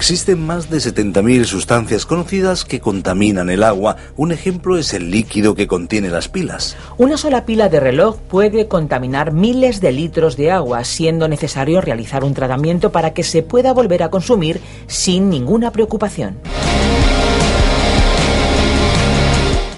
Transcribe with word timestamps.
Existen 0.00 0.46
más 0.46 0.70
de 0.70 0.78
70.000 0.78 1.44
sustancias 1.44 2.06
conocidas 2.06 2.64
que 2.64 2.80
contaminan 2.80 3.50
el 3.50 3.62
agua. 3.62 3.96
Un 4.16 4.32
ejemplo 4.32 4.78
es 4.78 4.94
el 4.94 5.10
líquido 5.10 5.54
que 5.54 5.66
contiene 5.66 6.08
las 6.08 6.26
pilas. 6.26 6.74
Una 6.96 7.18
sola 7.18 7.44
pila 7.44 7.68
de 7.68 7.80
reloj 7.80 8.16
puede 8.16 8.66
contaminar 8.66 9.32
miles 9.32 9.82
de 9.82 9.92
litros 9.92 10.38
de 10.38 10.52
agua, 10.52 10.84
siendo 10.84 11.28
necesario 11.28 11.82
realizar 11.82 12.24
un 12.24 12.32
tratamiento 12.32 12.90
para 12.92 13.12
que 13.12 13.22
se 13.22 13.42
pueda 13.42 13.74
volver 13.74 14.02
a 14.02 14.08
consumir 14.08 14.62
sin 14.86 15.28
ninguna 15.28 15.70
preocupación. 15.70 16.38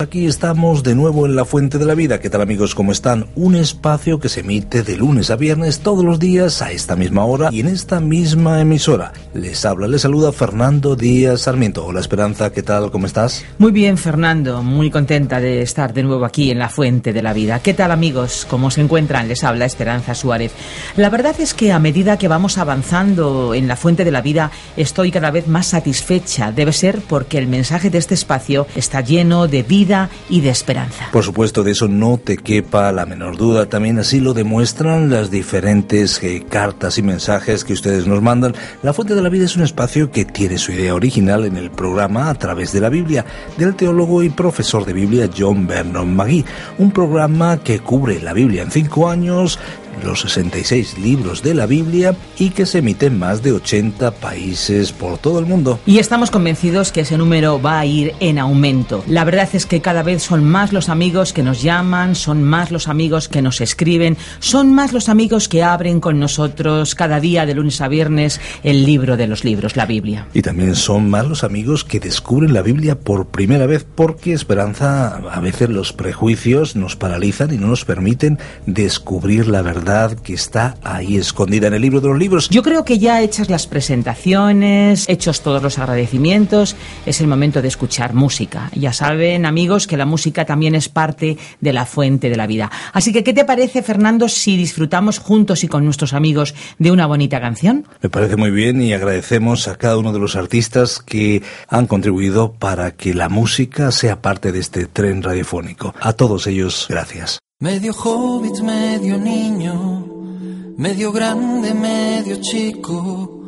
Aquí 0.02 0.26
estamos 0.26 0.82
de 0.82 0.96
nuevo 0.96 1.26
en 1.26 1.36
la 1.36 1.44
Fuente 1.44 1.78
de 1.78 1.84
la 1.84 1.94
Vida. 1.94 2.18
¿Qué 2.18 2.28
tal 2.28 2.40
amigos? 2.40 2.74
¿Cómo 2.74 2.90
están? 2.90 3.26
Un 3.36 3.54
espacio 3.54 4.18
que 4.18 4.28
se 4.28 4.40
emite 4.40 4.82
de 4.82 4.96
lunes 4.96 5.30
a 5.30 5.36
viernes 5.36 5.78
todos 5.78 6.04
los 6.04 6.18
días 6.18 6.60
a 6.60 6.72
esta 6.72 6.96
misma 6.96 7.24
hora 7.24 7.50
y 7.52 7.60
en 7.60 7.68
esta 7.68 8.00
misma 8.00 8.60
emisora. 8.60 9.12
Les 9.32 9.64
habla, 9.64 9.86
les 9.86 10.02
saluda 10.02 10.32
Fernando 10.32 10.96
Díaz 10.96 11.42
Sarmiento. 11.42 11.86
Hola 11.86 12.00
Esperanza, 12.00 12.50
¿qué 12.50 12.64
tal? 12.64 12.90
¿Cómo 12.90 13.06
estás? 13.06 13.44
Muy 13.58 13.70
bien, 13.70 13.96
Fernando. 13.96 14.64
Muy 14.64 14.90
contenta 14.90 15.38
de 15.38 15.62
estar 15.62 15.94
de 15.94 16.02
nuevo 16.02 16.24
aquí 16.24 16.50
en 16.50 16.58
la 16.58 16.68
Fuente 16.68 17.12
de 17.12 17.22
la 17.22 17.32
Vida. 17.32 17.60
¿Qué 17.60 17.72
tal 17.72 17.92
amigos? 17.92 18.44
¿Cómo 18.50 18.72
se 18.72 18.80
encuentran? 18.80 19.28
Les 19.28 19.44
habla 19.44 19.66
Esperanza 19.66 20.16
Suárez. 20.16 20.50
La 20.96 21.10
verdad 21.10 21.36
es 21.38 21.54
que 21.54 21.70
a 21.70 21.78
medida 21.78 22.18
que 22.18 22.26
vamos 22.26 22.58
avanzando 22.58 23.54
en 23.54 23.68
la 23.68 23.76
Fuente 23.76 24.04
de 24.04 24.10
la 24.10 24.20
Vida 24.20 24.50
estoy 24.76 25.12
cada 25.12 25.30
vez 25.30 25.46
más 25.46 25.68
satisfecha. 25.68 26.50
Debe 26.50 26.72
ser 26.72 26.98
porque 27.08 27.38
el 27.38 27.46
mensaje 27.46 27.88
de 27.88 27.98
este 27.98 28.14
espacio 28.14 28.66
está 28.74 29.00
lleno 29.00 29.46
de 29.46 29.62
vida 29.62 29.91
y 30.28 30.40
de 30.40 30.50
esperanza. 30.50 31.08
Por 31.12 31.24
supuesto, 31.24 31.62
de 31.62 31.72
eso 31.72 31.88
no 31.88 32.18
te 32.18 32.36
quepa 32.36 32.92
la 32.92 33.06
menor 33.06 33.36
duda. 33.36 33.66
También 33.66 33.98
así 33.98 34.20
lo 34.20 34.34
demuestran 34.34 35.10
las 35.10 35.30
diferentes 35.30 36.22
eh, 36.22 36.44
cartas 36.48 36.98
y 36.98 37.02
mensajes 37.02 37.64
que 37.64 37.72
ustedes 37.72 38.06
nos 38.06 38.22
mandan. 38.22 38.54
La 38.82 38.92
Fuente 38.92 39.14
de 39.14 39.22
la 39.22 39.28
Vida 39.28 39.44
es 39.44 39.56
un 39.56 39.62
espacio 39.62 40.10
que 40.10 40.24
tiene 40.24 40.58
su 40.58 40.72
idea 40.72 40.94
original 40.94 41.44
en 41.44 41.56
el 41.56 41.70
programa 41.70 42.30
a 42.30 42.34
través 42.34 42.72
de 42.72 42.80
la 42.80 42.88
Biblia 42.88 43.24
del 43.56 43.74
teólogo 43.74 44.22
y 44.22 44.30
profesor 44.30 44.84
de 44.84 44.92
Biblia 44.92 45.28
John 45.36 45.66
Vernon 45.66 46.14
McGee. 46.14 46.44
Un 46.78 46.90
programa 46.90 47.58
que 47.58 47.80
cubre 47.80 48.20
la 48.20 48.32
Biblia 48.32 48.62
en 48.62 48.70
cinco 48.70 49.08
años, 49.08 49.58
los 50.04 50.20
66 50.20 50.98
libros 50.98 51.42
de 51.42 51.54
la 51.54 51.66
Biblia 51.66 52.16
y 52.38 52.50
que 52.50 52.66
se 52.66 52.78
emiten 52.78 53.02
en 53.02 53.18
más 53.18 53.42
de 53.42 53.52
80 53.52 54.12
países 54.12 54.92
por 54.92 55.18
todo 55.18 55.38
el 55.38 55.46
mundo. 55.46 55.80
Y 55.86 55.98
estamos 55.98 56.30
convencidos 56.30 56.92
que 56.92 57.00
ese 57.00 57.18
número 57.18 57.60
va 57.60 57.80
a 57.80 57.86
ir 57.86 58.14
en 58.20 58.38
aumento. 58.38 59.02
La 59.08 59.24
verdad 59.24 59.48
es 59.52 59.66
que 59.66 59.80
cada 59.80 60.02
vez 60.02 60.22
son 60.22 60.44
más 60.44 60.72
los 60.72 60.88
amigos 60.88 61.32
que 61.32 61.42
nos 61.42 61.62
llaman, 61.62 62.14
son 62.14 62.44
más 62.44 62.70
los 62.70 62.86
amigos 62.86 63.28
que 63.28 63.42
nos 63.42 63.60
escriben, 63.60 64.16
son 64.38 64.72
más 64.72 64.92
los 64.92 65.08
amigos 65.08 65.48
que 65.48 65.62
abren 65.62 66.00
con 66.00 66.20
nosotros 66.20 66.94
cada 66.94 67.18
día 67.18 67.46
de 67.46 67.54
lunes 67.54 67.80
a 67.80 67.88
viernes 67.88 68.40
el 68.62 68.84
libro 68.84 69.16
de 69.16 69.26
los 69.26 69.44
libros, 69.44 69.76
la 69.76 69.86
Biblia. 69.86 70.28
Y 70.32 70.42
también 70.42 70.76
son 70.76 71.10
más 71.10 71.26
los 71.26 71.44
amigos 71.44 71.84
que 71.84 71.98
descubren 71.98 72.52
la 72.52 72.62
Biblia 72.62 72.98
por 72.98 73.26
primera 73.26 73.66
vez 73.66 73.84
porque 73.94 74.32
Esperanza 74.32 75.16
a 75.16 75.40
veces 75.40 75.68
los 75.70 75.92
prejuicios 75.92 76.76
nos 76.76 76.96
paralizan 76.96 77.52
y 77.52 77.58
no 77.58 77.68
nos 77.68 77.84
permiten 77.84 78.38
descubrir 78.66 79.48
la 79.48 79.62
verdad 79.82 80.16
que 80.16 80.34
está 80.34 80.76
ahí 80.84 81.16
escondida 81.16 81.66
en 81.66 81.74
el 81.74 81.82
libro 81.82 82.00
de 82.00 82.08
los 82.08 82.18
libros. 82.18 82.48
Yo 82.50 82.62
creo 82.62 82.84
que 82.84 83.00
ya 83.00 83.20
hechas 83.20 83.50
las 83.50 83.66
presentaciones, 83.66 85.08
hechos 85.08 85.40
todos 85.40 85.60
los 85.60 85.76
agradecimientos, 85.78 86.76
es 87.04 87.20
el 87.20 87.26
momento 87.26 87.60
de 87.60 87.66
escuchar 87.66 88.14
música. 88.14 88.70
Ya 88.74 88.92
saben, 88.92 89.44
amigos, 89.44 89.88
que 89.88 89.96
la 89.96 90.06
música 90.06 90.44
también 90.44 90.76
es 90.76 90.88
parte 90.88 91.36
de 91.60 91.72
la 91.72 91.84
fuente 91.84 92.30
de 92.30 92.36
la 92.36 92.46
vida. 92.46 92.70
Así 92.92 93.12
que, 93.12 93.24
¿qué 93.24 93.32
te 93.32 93.44
parece, 93.44 93.82
Fernando, 93.82 94.28
si 94.28 94.56
disfrutamos 94.56 95.18
juntos 95.18 95.64
y 95.64 95.68
con 95.68 95.84
nuestros 95.84 96.12
amigos 96.12 96.54
de 96.78 96.92
una 96.92 97.06
bonita 97.06 97.40
canción? 97.40 97.84
Me 98.02 98.08
parece 98.08 98.36
muy 98.36 98.52
bien 98.52 98.80
y 98.80 98.92
agradecemos 98.92 99.66
a 99.66 99.74
cada 99.74 99.98
uno 99.98 100.12
de 100.12 100.20
los 100.20 100.36
artistas 100.36 101.00
que 101.00 101.42
han 101.66 101.88
contribuido 101.88 102.52
para 102.52 102.92
que 102.92 103.14
la 103.14 103.28
música 103.28 103.90
sea 103.90 104.22
parte 104.22 104.52
de 104.52 104.60
este 104.60 104.86
tren 104.86 105.24
radiofónico. 105.24 105.92
A 106.00 106.12
todos 106.12 106.46
ellos, 106.46 106.86
gracias. 106.88 107.42
Medio 107.62 107.92
hobbit, 107.92 108.60
medio 108.60 109.16
niño, 109.18 110.74
medio 110.76 111.12
grande, 111.12 111.72
medio 111.72 112.40
chico, 112.40 113.44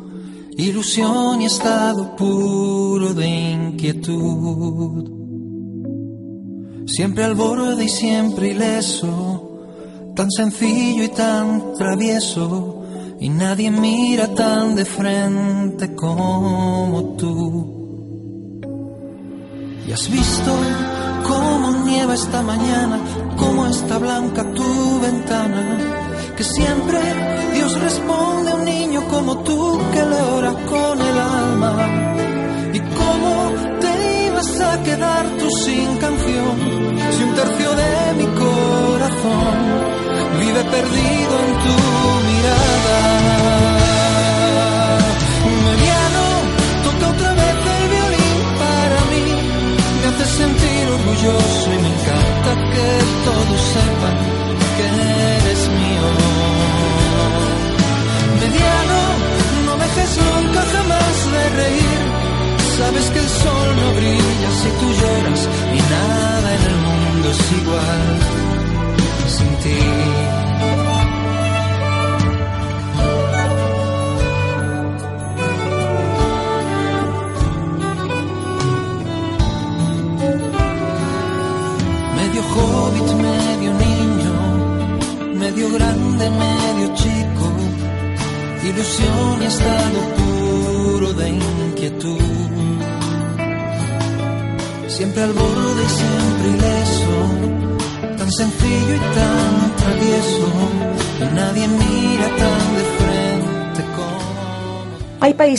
ilusión 0.55 1.41
y 1.41 1.47
estado 1.47 2.15
puro 2.15 3.13
de 3.13 3.27
inquietud. 3.27 5.03
Siempre 6.87 7.25
al 7.25 7.35
borde 7.35 7.83
y 7.83 7.89
siempre 7.89 8.51
ileso, 8.51 9.59
tan 10.15 10.31
sencillo 10.31 11.03
y 11.03 11.09
tan 11.09 11.73
travieso, 11.73 12.83
y 13.19 13.27
nadie 13.27 13.69
mira 13.69 14.33
tan 14.33 14.77
de 14.77 14.85
frente 14.85 15.93
como 15.93 17.17
tú. 17.17 17.74
Y 19.87 19.91
has 19.91 20.09
visto 20.09 20.51
cómo 21.27 21.83
nieva 21.85 22.15
esta 22.15 22.41
mañana, 22.41 22.99
cómo 23.37 23.67
está 23.67 23.99
blanca 23.99 24.43
tu 24.53 24.99
ventana, 24.99 25.77
que 26.35 26.43
siempre 26.43 26.99
Dios 27.53 27.79
responde 27.79 28.51
a 28.51 28.55
un 28.55 28.65
niño 28.65 29.03
como 29.07 29.37
tú 29.43 29.79
que 29.93 30.05
le 30.05 30.21
ora 30.21 30.53
con 30.65 31.01
el 31.01 31.19
alma. 31.19 31.71
Y 32.73 32.79
cómo 32.79 33.51
te 33.79 34.25
ibas 34.27 34.59
a 34.59 34.81
quedar 34.81 35.25
tú 35.37 35.49
sin 35.51 35.97
canción, 35.97 36.55
si 37.11 37.23
un 37.23 37.35
tercio 37.35 37.69
de 37.75 38.13
mi 38.17 38.27
corazón 38.43 39.55
vive 40.39 40.63
perdido 40.63 41.33
en 41.45 41.53
tu 41.63 42.24
sentir 51.05 51.74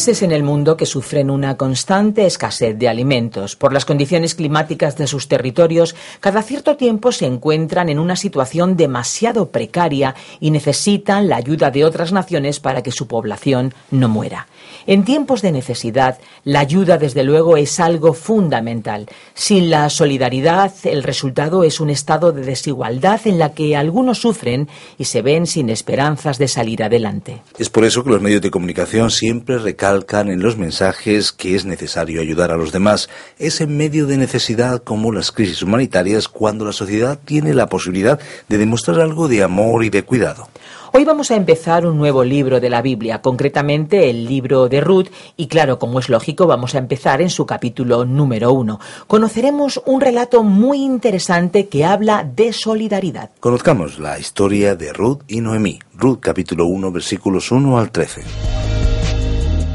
países 0.06 0.22
en 0.22 0.30
el 0.30 0.44
mundo 0.44 0.76
que 0.76 0.86
sufren 0.86 1.30
una 1.30 1.56
constante 1.56 2.26
escasez 2.26 2.78
de 2.78 2.88
alimentos. 2.88 3.56
Por 3.56 3.72
las 3.72 3.84
condiciones 3.84 4.36
climáticas 4.36 4.96
de 4.96 5.08
sus 5.08 5.26
territorios, 5.26 5.96
cada 6.20 6.42
cierto 6.42 6.76
tiempo 6.76 7.10
se 7.10 7.26
encuentran 7.26 7.88
en 7.88 7.98
una 7.98 8.14
situación 8.14 8.76
demasiado 8.76 9.50
precaria 9.50 10.14
y 10.38 10.52
necesitan 10.52 11.28
la 11.28 11.38
ayuda 11.38 11.72
de 11.72 11.84
otras 11.84 12.12
naciones 12.12 12.60
para 12.60 12.82
que 12.82 12.92
su 12.92 13.08
población 13.08 13.74
no 13.90 14.08
muera. 14.08 14.46
En 14.86 15.04
tiempos 15.04 15.42
de 15.42 15.50
necesidad, 15.50 16.18
la 16.44 16.60
ayuda, 16.60 16.98
desde 16.98 17.24
luego, 17.24 17.56
es 17.56 17.80
algo 17.80 18.12
fundamental. 18.12 19.06
Sin 19.34 19.70
la 19.70 19.90
solidaridad, 19.90 20.72
el 20.84 21.02
resultado 21.02 21.64
es 21.64 21.80
un 21.80 21.90
estado 21.90 22.30
de 22.30 22.42
desigualdad 22.42 23.20
en 23.24 23.40
la 23.40 23.54
que 23.54 23.74
algunos 23.74 24.20
sufren 24.20 24.68
y 24.98 25.06
se 25.06 25.22
ven 25.22 25.48
sin 25.48 25.68
esperanzas 25.68 26.38
de 26.38 26.46
salir 26.46 26.84
adelante. 26.84 27.42
Es 27.58 27.70
por 27.70 27.84
eso 27.84 28.04
que 28.04 28.10
los 28.10 28.22
medios 28.22 28.42
de 28.42 28.52
comunicación 28.52 29.10
siempre 29.10 29.58
recalcan 29.58 29.95
en 29.96 30.42
los 30.42 30.56
mensajes 30.56 31.32
que 31.32 31.54
es 31.54 31.64
necesario 31.64 32.20
ayudar 32.20 32.50
a 32.50 32.56
los 32.56 32.72
demás. 32.72 33.08
Es 33.38 33.60
en 33.60 33.76
medio 33.76 34.06
de 34.06 34.18
necesidad 34.18 34.82
como 34.82 35.12
las 35.12 35.32
crisis 35.32 35.62
humanitarias 35.62 36.28
cuando 36.28 36.64
la 36.64 36.72
sociedad 36.72 37.18
tiene 37.24 37.54
la 37.54 37.68
posibilidad 37.68 38.20
de 38.48 38.58
demostrar 38.58 39.00
algo 39.00 39.28
de 39.28 39.42
amor 39.42 39.84
y 39.84 39.90
de 39.90 40.02
cuidado. 40.02 40.48
Hoy 40.92 41.04
vamos 41.04 41.30
a 41.30 41.36
empezar 41.36 41.84
un 41.84 41.98
nuevo 41.98 42.24
libro 42.24 42.58
de 42.58 42.70
la 42.70 42.80
Biblia, 42.80 43.20
concretamente 43.20 44.08
el 44.08 44.24
libro 44.24 44.68
de 44.68 44.80
Ruth, 44.80 45.08
y 45.36 45.46
claro, 45.46 45.78
como 45.78 45.98
es 45.98 46.08
lógico, 46.08 46.46
vamos 46.46 46.74
a 46.74 46.78
empezar 46.78 47.20
en 47.20 47.28
su 47.28 47.44
capítulo 47.44 48.06
número 48.06 48.52
uno. 48.52 48.80
Conoceremos 49.06 49.82
un 49.84 50.00
relato 50.00 50.42
muy 50.42 50.78
interesante 50.78 51.68
que 51.68 51.84
habla 51.84 52.24
de 52.24 52.52
solidaridad. 52.54 53.30
Conozcamos 53.40 53.98
la 53.98 54.18
historia 54.18 54.74
de 54.74 54.92
Ruth 54.94 55.20
y 55.28 55.42
Noemí. 55.42 55.80
Ruth 55.94 56.20
capítulo 56.20 56.64
1 56.66 56.90
versículos 56.92 57.50
1 57.50 57.78
al 57.78 57.90
13. 57.90 58.55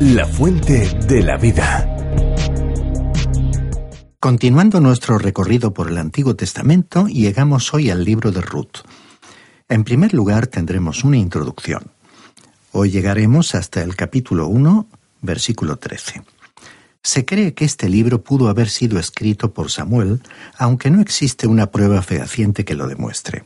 La 0.04 0.26
fuente 0.26 0.90
de 1.08 1.22
la 1.22 1.38
vida. 1.38 1.88
Continuando 4.20 4.80
nuestro 4.80 5.20
recorrido 5.20 5.76
por 5.76 5.90
el 5.90 6.00
Antiguo 6.00 6.36
Testamento, 6.36 7.06
llegamos 7.06 7.72
hoy 7.72 7.92
al 7.92 8.04
libro 8.04 8.32
de 8.32 8.42
Ruth. 8.42 8.78
En 9.70 9.84
primer 9.84 10.16
lugar 10.16 10.48
tendremos 10.48 11.04
una 11.04 11.18
introducción. 11.18 11.92
Hoy 12.72 12.90
llegaremos 12.90 13.54
hasta 13.54 13.84
el 13.84 13.96
capítulo 13.96 14.48
1, 14.48 14.88
versículo 15.22 15.76
13. 15.76 16.24
Se 17.04 17.24
cree 17.24 17.54
que 17.54 17.66
este 17.66 17.88
libro 17.88 18.24
pudo 18.24 18.50
haber 18.50 18.70
sido 18.70 18.98
escrito 18.98 19.54
por 19.54 19.70
Samuel, 19.70 20.20
aunque 20.58 20.90
no 20.90 21.00
existe 21.00 21.46
una 21.46 21.70
prueba 21.70 22.02
fehaciente 22.02 22.66
que 22.66 22.74
lo 22.74 22.88
demuestre. 22.88 23.44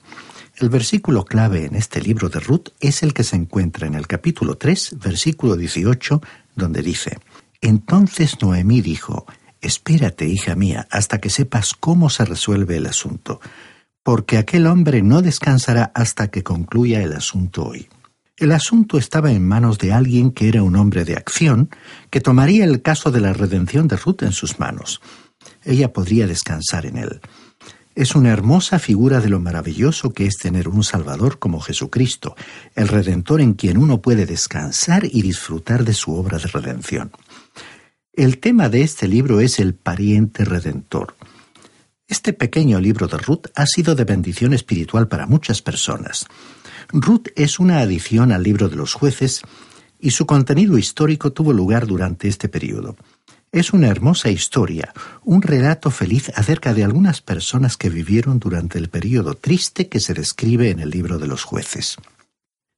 El 0.57 0.69
versículo 0.69 1.25
clave 1.25 1.65
en 1.65 1.75
este 1.75 1.99
libro 2.01 2.29
de 2.29 2.39
Ruth 2.39 2.69
es 2.79 3.03
el 3.03 3.13
que 3.13 3.25
se 3.25 3.35
encuentra 3.35 3.87
en 3.87 3.95
el 3.95 4.07
capítulo 4.07 4.55
3, 4.55 4.99
versículo 5.03 5.57
18, 5.57 6.21
donde 6.55 6.81
dice, 6.81 7.19
Entonces 7.61 8.41
Noemí 8.41 8.81
dijo, 8.81 9.25
Espérate, 9.61 10.27
hija 10.27 10.55
mía, 10.55 10.87
hasta 10.91 11.19
que 11.19 11.29
sepas 11.29 11.73
cómo 11.73 12.09
se 12.09 12.25
resuelve 12.25 12.77
el 12.77 12.85
asunto 12.85 13.39
porque 14.05 14.37
aquel 14.37 14.67
hombre 14.67 15.01
no 15.01 15.23
descansará 15.23 15.91
hasta 15.95 16.27
que 16.27 16.43
concluya 16.43 17.01
el 17.01 17.13
asunto 17.13 17.65
hoy. 17.65 17.89
El 18.37 18.51
asunto 18.51 18.99
estaba 18.99 19.31
en 19.31 19.47
manos 19.47 19.79
de 19.79 19.93
alguien 19.93 20.29
que 20.29 20.47
era 20.47 20.61
un 20.61 20.75
hombre 20.75 21.05
de 21.05 21.15
acción, 21.15 21.71
que 22.11 22.21
tomaría 22.21 22.65
el 22.65 22.83
caso 22.83 23.09
de 23.09 23.19
la 23.19 23.33
redención 23.33 23.87
de 23.87 23.97
Ruth 23.97 24.21
en 24.21 24.31
sus 24.31 24.59
manos. 24.59 25.01
Ella 25.63 25.91
podría 25.91 26.27
descansar 26.27 26.85
en 26.85 26.97
él. 26.97 27.19
Es 27.95 28.13
una 28.13 28.31
hermosa 28.33 28.77
figura 28.77 29.21
de 29.21 29.29
lo 29.29 29.39
maravilloso 29.39 30.11
que 30.11 30.25
es 30.25 30.35
tener 30.35 30.67
un 30.67 30.83
Salvador 30.83 31.39
como 31.39 31.61
Jesucristo, 31.61 32.35
el 32.75 32.89
Redentor 32.89 33.39
en 33.39 33.53
quien 33.53 33.77
uno 33.77 34.01
puede 34.01 34.25
descansar 34.25 35.05
y 35.05 35.21
disfrutar 35.21 35.85
de 35.85 35.93
su 35.93 36.13
obra 36.13 36.37
de 36.37 36.47
redención. 36.47 37.11
El 38.11 38.39
tema 38.39 38.67
de 38.67 38.81
este 38.81 39.07
libro 39.07 39.39
es 39.39 39.59
el 39.59 39.75
pariente 39.75 40.43
redentor. 40.43 41.15
Este 42.05 42.33
pequeño 42.33 42.81
libro 42.81 43.07
de 43.07 43.17
Ruth 43.17 43.47
ha 43.55 43.65
sido 43.65 43.95
de 43.95 44.03
bendición 44.03 44.53
espiritual 44.53 45.07
para 45.07 45.25
muchas 45.25 45.61
personas. 45.61 46.27
Ruth 46.89 47.27
es 47.37 47.59
una 47.59 47.79
adición 47.79 48.33
al 48.33 48.43
libro 48.43 48.67
de 48.67 48.75
los 48.75 48.93
jueces 48.93 49.41
y 49.99 50.11
su 50.11 50.25
contenido 50.25 50.77
histórico 50.77 51.31
tuvo 51.31 51.53
lugar 51.53 51.87
durante 51.87 52.27
este 52.27 52.49
periodo. 52.49 52.97
Es 53.55 53.71
una 53.71 53.87
hermosa 53.87 54.29
historia, 54.29 54.91
un 55.23 55.41
relato 55.41 55.89
feliz 55.89 56.29
acerca 56.35 56.73
de 56.73 56.83
algunas 56.83 57.21
personas 57.21 57.77
que 57.77 57.89
vivieron 57.89 58.37
durante 58.37 58.77
el 58.77 58.89
periodo 58.89 59.35
triste 59.35 59.87
que 59.87 60.01
se 60.01 60.13
describe 60.13 60.71
en 60.71 60.81
el 60.81 60.89
libro 60.89 61.19
de 61.19 61.27
los 61.27 61.45
jueces. 61.45 61.95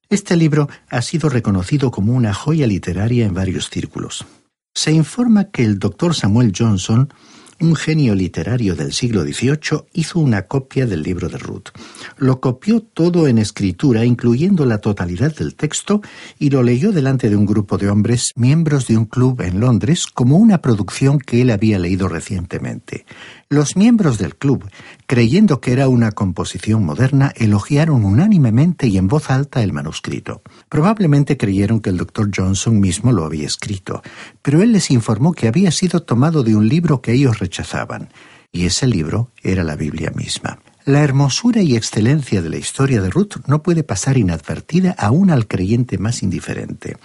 Este 0.08 0.36
libro 0.36 0.70
ha 0.90 1.02
sido 1.02 1.30
reconocido 1.30 1.90
como 1.90 2.14
una 2.14 2.32
joya 2.32 2.68
literaria 2.68 3.26
en 3.26 3.34
varios 3.34 3.72
círculos. 3.72 4.28
Se 4.76 4.92
informa 4.92 5.46
que 5.46 5.66
el 5.66 5.80
doctor 5.80 6.14
Samuel 6.14 6.54
Johnson 6.56 7.12
un 7.60 7.76
genio 7.76 8.14
literario 8.16 8.76
del 8.76 8.94
siglo 8.94 9.24
XVIII 9.24 9.86
hizo 9.94 10.20
una 10.20 10.44
copia 10.44 10.86
del 10.86 11.02
libro 11.02 11.30
de 11.30 11.38
Ruth. 11.38 11.70
Lo 12.18 12.40
copió 12.40 12.82
todo 12.82 13.28
en 13.28 13.38
escritura, 13.38 14.06
incluyendo 14.06 14.66
la 14.66 14.80
totalidad 14.80 15.36
del 15.36 15.56
texto, 15.56 16.02
y 16.38 16.50
lo 16.50 16.64
leyó 16.64 16.92
delante 16.92 17.30
de 17.30 17.36
un 17.36 17.46
grupo 17.46 17.78
de 17.78 17.90
hombres, 17.90 18.32
miembros 18.36 18.88
de 18.88 18.98
un 18.98 19.06
club 19.06 19.42
en 19.42 19.60
Londres, 19.60 20.06
como 20.08 20.38
una 20.38 20.62
producción 20.62 21.20
que 21.20 21.42
él 21.42 21.50
había 21.50 21.80
leído 21.80 22.08
recientemente. 22.08 23.06
Los 23.50 23.78
miembros 23.78 24.18
del 24.18 24.36
club, 24.36 24.70
creyendo 25.06 25.62
que 25.62 25.72
era 25.72 25.88
una 25.88 26.12
composición 26.12 26.84
moderna, 26.84 27.32
elogiaron 27.38 28.04
unánimemente 28.04 28.88
y 28.88 28.98
en 28.98 29.08
voz 29.08 29.30
alta 29.30 29.64
el 29.64 29.72
manuscrito. 29.72 30.42
Probablemente 30.68 31.38
creyeron 31.38 31.80
que 31.80 31.90
el 31.90 31.96
doctor 31.96 32.30
Johnson 32.36 32.82
mismo 32.82 33.14
lo 33.14 33.24
había 33.24 33.48
escrito, 33.48 34.04
pero 34.42 34.62
él 34.62 34.74
les 34.74 34.92
informó 34.92 35.32
que 35.32 35.48
había 35.48 35.72
sido 35.72 36.02
tomado 36.02 36.44
de 36.44 36.58
un 36.58 36.68
libro 36.68 37.02
que 37.02 37.14
ellos 37.14 37.40
rechazaban, 37.40 38.10
y 38.52 38.66
ese 38.66 38.86
libro 38.86 39.32
era 39.42 39.64
la 39.64 39.78
Biblia 39.78 40.12
misma. 40.14 40.60
La 40.84 41.02
hermosura 41.02 41.62
y 41.62 41.78
excelencia 41.78 42.42
de 42.42 42.50
la 42.50 42.58
historia 42.58 43.02
de 43.02 43.10
Ruth 43.10 43.46
no 43.46 43.64
puede 43.64 43.84
pasar 43.84 44.18
inadvertida 44.18 44.96
aún 44.98 45.32
al 45.32 45.48
creyente 45.48 45.98
más 45.98 46.22
indiferente. 46.24 46.98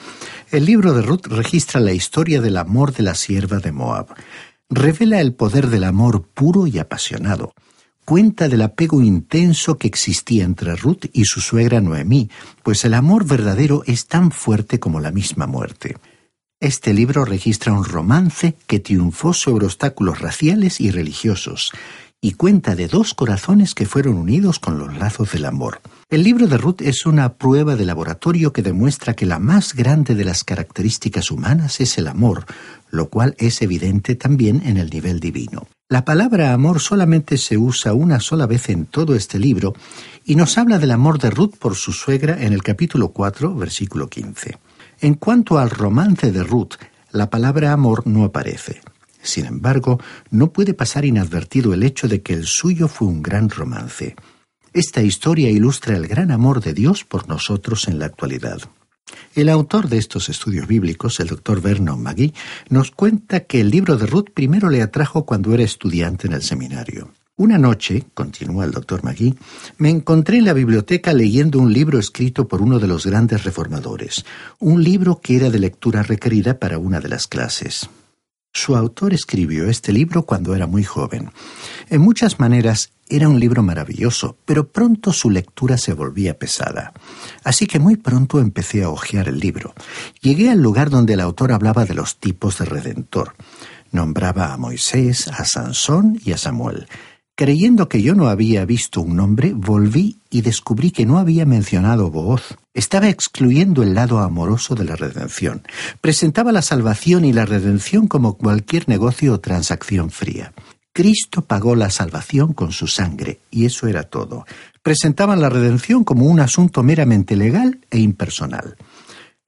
El 0.51 0.67
libro 0.67 0.93
de 0.93 1.03
Ruth 1.03 1.27
registra 1.27 1.81
la 1.81 1.93
historia 1.93 2.41
del 2.41 2.57
amor 2.59 2.93
de 2.93 3.03
la 3.03 3.15
sierva 3.15 3.59
de 3.59 3.73
Moab 3.73 4.07
revela 4.75 5.21
el 5.21 5.35
poder 5.35 5.69
del 5.69 5.85
amor 5.85 6.27
puro 6.29 6.67
y 6.67 6.79
apasionado. 6.79 7.53
Cuenta 8.05 8.49
del 8.49 8.63
apego 8.63 9.03
intenso 9.03 9.79
que 9.79 9.87
existía 9.87 10.45
entre 10.45 10.75
Ruth 10.75 11.07
y 11.13 11.27
su 11.27 11.41
suegra 11.41 11.81
Noemí, 11.81 12.31
pues 12.63 12.85
el 12.85 12.95
amor 12.95 13.25
verdadero 13.25 13.83
es 13.87 14.07
tan 14.07 14.33
fuerte 14.33 14.81
como 14.81 14.99
la 14.99 15.13
misma 15.13 15.47
muerte. 15.47 15.97
Este 16.59 16.95
libro 16.95 17.25
registra 17.25 17.73
un 17.73 17.85
romance 17.85 18.57
que 18.67 18.81
triunfó 18.81 19.35
sobre 19.35 19.67
obstáculos 19.67 20.21
raciales 20.21 20.81
y 20.81 20.91
religiosos, 20.91 21.73
y 22.21 22.33
cuenta 22.33 22.75
de 22.75 22.89
dos 22.89 23.15
corazones 23.15 23.75
que 23.75 23.87
fueron 23.87 24.17
unidos 24.17 24.59
con 24.59 24.79
los 24.79 24.97
lazos 24.97 25.33
del 25.33 25.45
amor. 25.45 25.81
El 26.13 26.25
libro 26.25 26.47
de 26.47 26.59
Ruth 26.59 26.83
es 26.83 27.07
una 27.07 27.39
prueba 27.39 27.75
de 27.75 27.87
laboratorio 27.87 28.53
que 28.53 28.61
demuestra 28.61 29.15
que 29.15 29.25
la 29.25 29.39
más 29.39 29.73
grande 29.73 30.15
de 30.15 30.27
las 30.27 30.45
características 30.45 31.31
humanas 31.31 31.81
es 31.81 31.97
el 31.97 32.07
amor, 32.07 32.45
lo 32.91 33.09
cual 33.09 33.35
es 33.39 33.63
evidente 33.63 34.15
también 34.15 34.61
en 34.67 34.77
el 34.77 34.91
nivel 34.91 35.21
divino. 35.21 35.69
La 35.89 36.05
palabra 36.05 36.53
amor 36.53 36.81
solamente 36.81 37.39
se 37.39 37.57
usa 37.57 37.95
una 37.95 38.21
sola 38.21 38.47
vez 38.47 38.69
en 38.69 38.85
todo 38.85 39.15
este 39.15 39.39
libro 39.39 39.73
y 40.27 40.37
nos 40.37 40.59
habla 40.59 40.79
del 40.79 40.91
amor 40.91 41.19
de 41.19 41.31
Ruth 41.31 41.57
por 41.59 41.77
su 41.77 41.95
suegra 41.95 42.43
en 42.43 42.53
el 42.53 42.63
capítulo 42.63 43.09
4, 43.09 43.55
versículo 43.55 44.11
15. 44.11 44.59
En 45.01 45.15
cuanto 45.15 45.59
al 45.59 45.71
romance 45.71 46.31
de 46.31 46.43
Ruth, 46.45 46.75
la 47.11 47.31
palabra 47.31 47.73
amor 47.73 48.07
no 48.07 48.25
aparece. 48.25 48.83
Sin 49.23 49.47
embargo, 49.47 49.99
no 50.31 50.53
puede 50.53 50.75
pasar 50.75 51.07
inadvertido 51.07 51.73
el 51.73 51.83
hecho 51.83 52.07
de 52.07 52.21
que 52.21 52.35
el 52.35 52.45
suyo 52.45 52.87
fue 52.87 53.09
un 53.09 53.23
gran 53.23 53.49
romance. 53.49 54.15
Esta 54.75 55.03
historia 55.03 55.51
ilustra 55.51 55.97
el 55.97 56.07
gran 56.07 56.31
amor 56.31 56.63
de 56.63 56.73
Dios 56.73 57.05
por 57.05 57.29
nosotros 57.29 57.89
en 57.89 57.99
la 57.99 58.07
actualidad. 58.07 58.63
El 59.35 59.51
autor 59.51 59.91
de 59.91 59.99
estos 59.99 60.31
estudios 60.31 60.67
bíblicos, 60.67 61.21
el 61.21 61.29
doctor 61.29 61.61
Vernon 61.61 62.03
McGee, 62.03 62.33
nos 62.71 62.91
cuenta 62.91 63.41
que 63.41 63.61
el 63.61 63.71
libro 63.71 63.99
de 63.99 64.07
Ruth 64.07 64.31
primero 64.33 64.71
le 64.71 64.81
atrajo 64.81 65.27
cuando 65.27 65.53
era 65.53 65.63
estudiante 65.63 66.27
en 66.27 66.33
el 66.33 66.43
seminario. 66.43 67.11
Una 67.37 67.59
noche, 67.59 68.05
continúa 68.15 68.65
el 68.65 68.71
doctor 68.71 69.05
Magui, 69.05 69.35
me 69.77 69.91
encontré 69.91 70.39
en 70.39 70.47
la 70.47 70.55
biblioteca 70.55 71.13
leyendo 71.13 71.59
un 71.59 71.73
libro 71.73 71.99
escrito 71.99 72.49
por 72.49 72.63
uno 72.63 72.79
de 72.79 72.87
los 72.87 73.05
grandes 73.05 73.45
reformadores, 73.45 74.25
un 74.59 74.83
libro 74.83 75.21
que 75.21 75.37
era 75.37 75.51
de 75.51 75.59
lectura 75.59 76.03
requerida 76.03 76.59
para 76.59 76.79
una 76.79 77.01
de 77.01 77.09
las 77.09 77.27
clases. 77.27 77.91
Su 78.55 78.77
autor 78.77 79.15
escribió 79.15 79.67
este 79.67 79.93
libro 79.93 80.25
cuando 80.25 80.55
era 80.55 80.67
muy 80.67 80.85
joven. 80.85 81.31
En 81.89 82.03
muchas 82.03 82.39
maneras 82.39 82.93
era 83.17 83.29
un 83.29 83.39
libro 83.39 83.63
maravilloso, 83.63 84.37
pero 84.45 84.69
pronto 84.69 85.13
su 85.13 85.31
lectura 85.31 85.77
se 85.77 85.93
volvía 85.93 86.39
pesada. 86.39 86.93
Así 87.45 87.67
que 87.67 87.79
muy 87.79 87.97
pronto 87.97 88.41
empecé 88.41 88.83
a 88.83 88.89
hojear 88.89 89.29
el 89.29 89.39
libro. 89.39 89.75
Llegué 90.21 90.51
al 90.51 90.63
lugar 90.63 90.91
donde 90.91 91.15
el 91.15 91.21
autor 91.21 91.53
hablaba 91.53 91.85
de 91.85 91.95
los 91.95 92.19
tipos 92.19 92.59
de 92.59 92.65
redentor. 92.65 93.35
Nombraba 93.91 94.53
a 94.53 94.57
Moisés, 94.57 95.29
a 95.29 95.45
Sansón 95.45 96.19
y 96.25 96.33
a 96.33 96.39
Samuel. 96.39 96.89
Creyendo 97.35 97.89
que 97.89 98.03
yo 98.03 98.15
no 98.15 98.29
había 98.29 98.65
visto 98.65 99.01
un 99.01 99.17
nombre, 99.17 99.53
volví 99.55 100.19
y 100.31 100.43
descubrí 100.43 100.91
que 100.91 101.07
no 101.07 101.19
había 101.19 101.47
mencionado 101.47 102.11
Booz. 102.11 102.57
Estaba 102.75 103.09
excluyendo 103.09 103.83
el 103.83 103.95
lado 103.95 104.21
amoroso 104.21 104.75
de 104.75 104.85
la 104.85 104.97
redención. 104.97 105.63
Presentaba 106.01 106.53
la 106.53 106.63
salvación 106.63 107.25
y 107.25 107.33
la 107.33 107.47
redención 107.47 108.07
como 108.07 108.37
cualquier 108.37 108.89
negocio 108.89 109.35
o 109.35 109.41
transacción 109.41 110.11
fría. 110.11 110.53
Cristo 110.93 111.43
pagó 111.43 111.75
la 111.75 111.91
salvación 111.91 112.53
con 112.53 112.73
su 112.73 112.87
sangre, 112.87 113.41
y 113.51 113.65
eso 113.65 113.87
era 113.87 114.03
todo. 114.03 114.45
Presentaban 114.83 115.41
la 115.41 115.49
redención 115.49 116.05
como 116.05 116.27
un 116.27 116.41
asunto 116.41 116.83
meramente 116.83 117.35
legal 117.35 117.81
e 117.91 117.99
impersonal. 117.99 118.77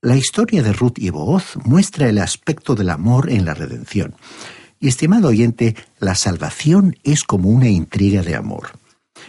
La 0.01 0.17
historia 0.17 0.63
de 0.63 0.73
Ruth 0.73 0.99
y 0.99 1.11
Booz 1.11 1.57
muestra 1.65 2.09
el 2.09 2.19
aspecto 2.19 2.75
del 2.75 2.91
amor 2.91 3.31
en 3.31 3.45
la 3.45 3.55
redención. 3.55 4.15
Y 4.81 4.89
estimado 4.89 5.29
oyente, 5.29 5.77
la 5.99 6.15
salvación 6.15 6.97
es 7.05 7.25
como 7.25 7.51
una 7.51 7.69
intriga 7.69 8.23
de 8.23 8.37
amor. 8.37 8.73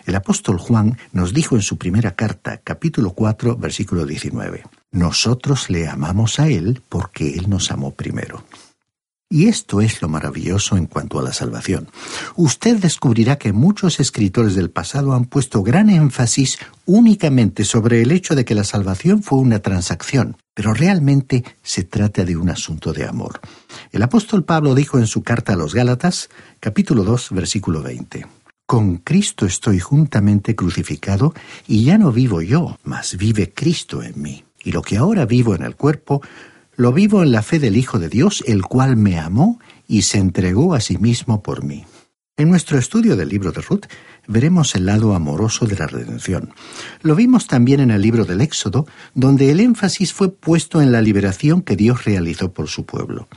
El 0.06 0.16
apóstol 0.16 0.58
Juan 0.58 0.98
nos 1.12 1.34
dijo 1.34 1.56
en 1.56 1.62
su 1.62 1.78
primera 1.78 2.12
carta, 2.16 2.60
capítulo 2.64 3.12
4, 3.12 3.56
versículo 3.56 4.06
19, 4.06 4.64
Nosotros 4.92 5.70
le 5.70 5.88
amamos 5.88 6.40
a 6.40 6.48
Él 6.48 6.82
porque 6.90 7.34
Él 7.34 7.50
nos 7.50 7.72
amó 7.72 7.92
primero. 7.92 8.44
Y 9.28 9.48
esto 9.48 9.82
es 9.82 10.04
lo 10.04 10.08
maravilloso 10.08 10.78
en 10.78 10.86
cuanto 10.86 11.18
a 11.20 11.24
la 11.24 11.34
salvación. 11.34 11.90
Usted 12.36 12.78
descubrirá 12.78 13.38
que 13.38 13.54
muchos 13.54 14.00
escritores 14.00 14.54
del 14.54 14.70
pasado 14.70 15.14
han 15.14 15.26
puesto 15.26 15.64
gran 15.64 15.90
énfasis 15.90 16.60
únicamente 16.86 17.66
sobre 17.66 18.04
el 18.04 18.12
hecho 18.12 18.36
de 18.36 18.46
que 18.46 18.54
la 18.54 18.64
salvación 18.64 19.24
fue 19.24 19.40
una 19.40 19.60
transacción, 19.60 20.38
pero 20.54 20.76
realmente 20.76 21.44
se 21.64 21.84
trata 21.84 22.24
de 22.24 22.38
un 22.38 22.52
asunto 22.52 22.94
de 22.94 23.06
amor. 23.06 23.42
El 23.92 24.04
apóstol 24.04 24.44
Pablo 24.44 24.76
dijo 24.76 25.00
en 25.00 25.08
su 25.08 25.24
carta 25.24 25.54
a 25.54 25.58
los 25.58 25.74
Gálatas, 25.74 26.30
capítulo 26.60 27.04
2, 27.04 27.32
versículo 27.32 27.82
20. 27.82 28.28
Con 28.68 28.98
Cristo 28.98 29.48
estoy 29.48 29.80
juntamente 29.80 30.56
crucificado 30.56 31.34
y 31.68 31.84
ya 31.84 31.98
no 31.98 32.12
vivo 32.12 32.44
yo, 32.44 32.78
mas 32.84 33.18
vive 33.18 33.52
Cristo 33.52 34.04
en 34.04 34.22
mí. 34.22 34.44
Y 34.64 34.72
lo 34.72 34.84
que 34.84 34.98
ahora 34.98 35.26
vivo 35.26 35.56
en 35.56 35.64
el 35.64 35.76
cuerpo, 35.76 36.22
lo 36.76 36.92
vivo 36.92 37.24
en 37.24 37.32
la 37.32 37.42
fe 37.42 37.60
del 37.60 37.78
Hijo 37.78 38.00
de 38.00 38.10
Dios, 38.10 38.44
el 38.48 38.64
cual 38.64 38.96
me 38.98 39.20
amó 39.20 39.60
y 39.88 40.04
se 40.04 40.18
entregó 40.18 40.74
a 40.74 40.82
sí 40.82 40.98
mismo 40.98 41.42
por 41.42 41.64
mí. 41.64 41.86
En 42.38 42.50
nuestro 42.50 42.78
estudio 42.78 43.16
del 43.16 43.30
libro 43.30 43.54
de 43.54 43.62
Ruth 43.62 43.86
veremos 44.28 44.76
el 44.76 44.88
lado 44.88 45.16
amoroso 45.16 45.68
de 45.68 45.78
la 45.78 45.88
redención. 45.88 46.54
Lo 47.02 47.16
vimos 47.16 47.48
también 47.48 47.80
en 47.80 47.92
el 47.92 48.02
libro 48.02 48.26
del 48.26 48.42
Éxodo, 48.42 48.86
donde 49.14 49.52
el 49.52 49.62
énfasis 49.62 50.12
fue 50.12 50.34
puesto 50.34 50.82
en 50.82 50.92
la 50.92 51.02
liberación 51.02 51.62
que 51.62 51.78
Dios 51.78 52.04
realizó 52.04 52.52
por 52.52 52.68
su 52.68 52.86
pueblo. 52.86 53.30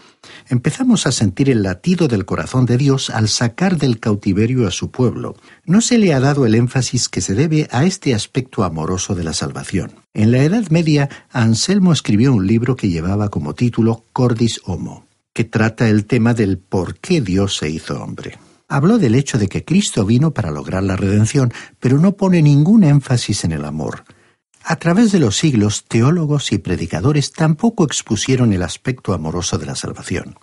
Empezamos 0.49 1.07
a 1.07 1.13
sentir 1.13 1.49
el 1.49 1.63
latido 1.63 2.09
del 2.09 2.25
corazón 2.25 2.67
de 2.67 2.77
Dios 2.77 3.09
al 3.11 3.29
sacar 3.29 3.77
del 3.77 4.01
cautiverio 4.01 4.67
a 4.67 4.73
su 4.73 4.91
pueblo. 4.91 5.37
No 5.65 5.81
se 5.81 5.99
le 5.99 6.13
ha 6.13 6.19
dado 6.19 6.45
el 6.45 6.57
énfasis 6.57 7.09
que 7.09 7.21
se 7.21 7.37
debe 7.37 7.69
a 7.71 7.85
este 7.85 8.17
aspecto 8.17 8.65
amoroso 8.65 9.15
de 9.15 9.23
la 9.23 9.33
salvación. 9.33 9.93
En 10.13 10.33
la 10.33 10.43
Edad 10.43 10.71
Media, 10.71 11.09
Anselmo 11.31 11.93
escribió 11.93 12.33
un 12.33 12.49
libro 12.49 12.75
que 12.75 12.89
llevaba 12.89 13.29
como 13.29 13.55
título 13.55 14.07
Cordis 14.13 14.61
Homo, 14.65 15.07
que 15.33 15.45
trata 15.45 15.89
el 15.89 16.05
tema 16.05 16.35
del 16.35 16.59
por 16.59 16.99
qué 16.99 17.21
Dios 17.21 17.59
se 17.59 17.71
hizo 17.71 18.03
hombre. 18.03 18.39
Habló 18.69 18.99
del 18.99 19.15
hecho 19.15 19.39
de 19.39 19.49
que 19.49 19.65
Cristo 19.65 20.05
vino 20.05 20.33
para 20.33 20.51
lograr 20.51 20.83
la 20.83 20.97
redención, 20.97 21.53
pero 21.81 21.99
no 21.99 22.17
pone 22.17 22.43
ningún 22.43 22.85
énfasis 22.85 23.45
en 23.45 23.53
el 23.53 23.65
amor. 23.65 24.05
A 24.63 24.77
través 24.77 25.11
de 25.11 25.19
los 25.19 25.37
siglos, 25.37 25.85
teólogos 25.89 26.53
y 26.53 26.59
predicadores 26.59 27.33
tampoco 27.33 27.85
expusieron 27.85 28.53
el 28.53 28.63
aspecto 28.63 29.15
amoroso 29.15 29.57
de 29.57 29.65
la 29.65 29.75
salvación. 29.75 30.37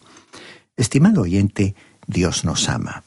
Estimado 0.75 1.22
oyente, 1.22 1.75
Dios 2.08 2.44
nos 2.44 2.67
ama. 2.67 3.03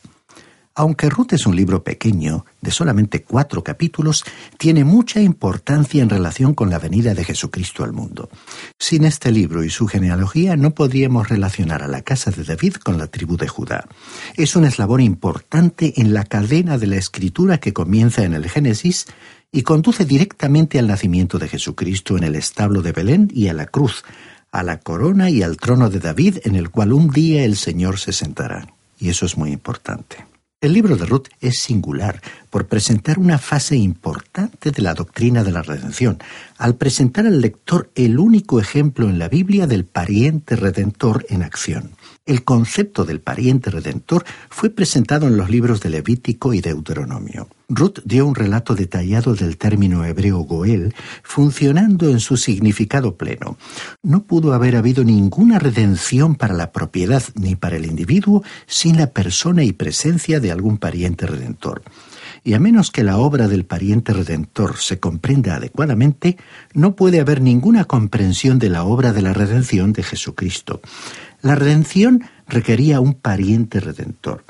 Aunque 0.79 1.11
Ruth 1.11 1.33
es 1.33 1.45
un 1.45 1.57
libro 1.57 1.83
pequeño, 1.83 2.47
de 2.61 2.71
solamente 2.71 3.25
cuatro 3.25 3.65
capítulos, 3.65 4.25
tiene 4.59 4.85
mucha 4.85 5.21
importancia 5.21 6.01
en 6.01 6.09
relación 6.09 6.55
con 6.55 6.71
la 6.71 6.79
venida 6.79 7.15
de 7.15 7.25
Jesucristo 7.25 7.83
al 7.83 7.93
mundo. 7.93 8.31
Sin 8.79 9.03
este 9.05 9.33
libro 9.33 9.65
y 9.65 9.71
su 9.71 9.89
genealogía 9.89 10.55
no 10.55 10.77
podríamos 10.77 11.31
relacionar 11.31 11.83
a 11.83 11.89
la 11.89 12.03
casa 12.03 12.31
de 12.31 12.45
David 12.45 12.75
con 12.75 12.97
la 12.97 13.09
tribu 13.09 13.37
de 13.37 13.49
Judá. 13.49 13.89
Es 14.37 14.55
un 14.55 14.67
eslabón 14.67 15.01
importante 15.01 15.95
en 16.01 16.15
la 16.15 16.23
cadena 16.23 16.79
de 16.79 16.87
la 16.87 16.97
escritura 16.97 17.59
que 17.59 17.73
comienza 17.73 18.23
en 18.23 18.35
el 18.35 18.49
Génesis 18.49 19.07
y 19.51 19.63
conduce 19.63 20.05
directamente 20.05 20.79
al 20.79 20.87
nacimiento 20.87 21.41
de 21.41 21.49
Jesucristo 21.49 22.17
en 22.17 22.23
el 22.23 22.37
establo 22.37 22.83
de 22.83 22.93
Belén 22.93 23.33
y 23.35 23.49
a 23.49 23.53
la 23.53 23.67
cruz, 23.67 24.05
a 24.53 24.63
la 24.63 24.79
corona 24.79 25.29
y 25.29 25.43
al 25.43 25.57
trono 25.57 25.91
de 25.91 25.99
David 25.99 26.39
en 26.45 26.55
el 26.55 26.71
cual 26.71 26.93
un 26.93 27.11
día 27.11 27.43
el 27.43 27.57
Señor 27.57 27.99
se 27.99 28.13
sentará. 28.13 28.69
Y 29.01 29.09
eso 29.09 29.27
es 29.27 29.37
muy 29.37 29.51
importante. 29.51 30.38
El 30.61 30.73
libro 30.73 30.97
de 30.97 31.07
Ruth 31.07 31.29
es 31.41 31.59
singular 31.59 32.21
por 32.51 32.67
presentar 32.67 33.19
una 33.19 33.39
fase 33.39 33.77
importante 33.77 34.71
de 34.71 34.83
la 34.83 34.95
doctrina 34.95 35.45
de 35.45 35.53
la 35.53 35.63
redención, 35.63 36.19
al 36.57 36.77
presentar 36.77 37.27
al 37.27 37.41
lector 37.41 37.91
el 37.95 38.19
único 38.19 38.61
ejemplo 38.61 39.09
en 39.09 39.19
la 39.19 39.29
Biblia 39.29 39.67
del 39.67 39.85
pariente 39.85 40.57
redentor 40.57 41.27
en 41.29 41.43
acción. 41.43 41.93
El 42.27 42.45
concepto 42.45 43.07
del 43.07 43.21
pariente 43.21 43.71
redentor 43.71 44.25
fue 44.51 44.69
presentado 44.69 45.27
en 45.27 45.37
los 45.39 45.49
libros 45.49 45.81
de 45.81 45.89
Levítico 45.89 46.53
y 46.53 46.61
Deuteronomio. 46.61 47.49
Ruth 47.71 48.01
dio 48.05 48.27
un 48.27 48.35
relato 48.35 48.75
detallado 48.75 49.35
del 49.35 49.57
término 49.57 50.05
hebreo 50.05 50.39
goel, 50.39 50.95
funcionando 51.23 52.11
en 52.11 52.21
su 52.21 52.37
significado 52.37 53.17
pleno. 53.17 53.57
No 54.03 54.25
pudo 54.25 54.53
haber 54.53 54.77
habido 54.77 55.05
ninguna 55.05 55.59
redención 55.59 56.35
para 56.35 56.55
la 56.55 56.73
propiedad 56.73 57.23
ni 57.35 57.57
para 57.57 57.77
el 57.77 57.87
individuo 57.87 58.43
sin 58.67 58.97
la 58.97 59.11
persona 59.11 59.65
y 59.65 59.73
presencia 59.73 60.41
de 60.41 60.51
algún 60.51 60.79
pariente 60.79 61.27
redentor. 61.27 61.83
Y 62.45 62.55
a 62.55 62.61
menos 62.61 62.91
que 62.91 63.03
la 63.03 63.19
obra 63.19 63.49
del 63.49 63.65
pariente 63.65 64.13
redentor 64.13 64.77
se 64.79 64.99
comprenda 64.99 65.57
adecuadamente, 65.57 66.37
no 66.73 66.97
puede 66.97 67.21
haber 67.21 67.41
ninguna 67.41 67.85
comprensión 67.85 68.59
de 68.59 68.71
la 68.71 68.85
obra 68.85 69.13
de 69.13 69.23
la 69.23 69.33
redención 69.33 69.93
de 69.93 70.03
Jesucristo. 70.03 70.81
La 71.43 71.55
redención 71.55 72.25
requería 72.47 73.01
un 73.01 73.15
pariente 73.15 73.81
redentor. 73.81 74.45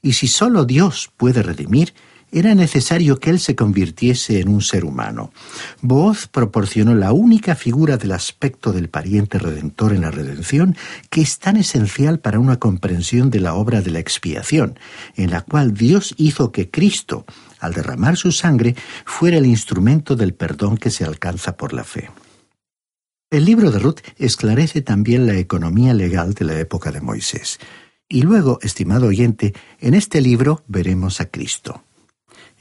Y 0.00 0.14
si 0.14 0.28
sólo 0.28 0.64
Dios 0.64 1.10
puede 1.16 1.42
redimir, 1.42 1.94
era 2.32 2.54
necesario 2.54 3.20
que 3.20 3.28
él 3.28 3.38
se 3.38 3.54
convirtiese 3.54 4.40
en 4.40 4.48
un 4.48 4.62
ser 4.62 4.86
humano. 4.86 5.32
Boaz 5.82 6.26
proporcionó 6.26 6.94
la 6.94 7.12
única 7.12 7.54
figura 7.54 7.98
del 7.98 8.12
aspecto 8.12 8.72
del 8.72 8.88
pariente 8.88 9.38
redentor 9.38 9.92
en 9.92 10.00
la 10.00 10.10
redención 10.10 10.74
que 11.10 11.20
es 11.20 11.38
tan 11.38 11.58
esencial 11.58 12.20
para 12.20 12.40
una 12.40 12.58
comprensión 12.58 13.30
de 13.30 13.40
la 13.40 13.54
obra 13.54 13.82
de 13.82 13.90
la 13.90 13.98
expiación, 13.98 14.78
en 15.14 15.30
la 15.30 15.42
cual 15.42 15.74
Dios 15.74 16.14
hizo 16.16 16.52
que 16.52 16.70
Cristo, 16.70 17.26
al 17.60 17.74
derramar 17.74 18.16
su 18.16 18.32
sangre, 18.32 18.74
fuera 19.04 19.36
el 19.36 19.46
instrumento 19.46 20.16
del 20.16 20.32
perdón 20.32 20.78
que 20.78 20.90
se 20.90 21.04
alcanza 21.04 21.58
por 21.58 21.74
la 21.74 21.84
fe. 21.84 22.10
El 23.30 23.44
libro 23.44 23.70
de 23.70 23.78
Ruth 23.78 24.00
esclarece 24.16 24.80
también 24.80 25.26
la 25.26 25.36
economía 25.36 25.92
legal 25.92 26.32
de 26.32 26.46
la 26.46 26.58
época 26.58 26.92
de 26.92 27.00
Moisés. 27.02 27.58
Y 28.08 28.22
luego, 28.22 28.58
estimado 28.62 29.06
oyente, 29.06 29.54
en 29.80 29.94
este 29.94 30.20
libro 30.20 30.62
veremos 30.66 31.20
a 31.20 31.26
Cristo. 31.26 31.82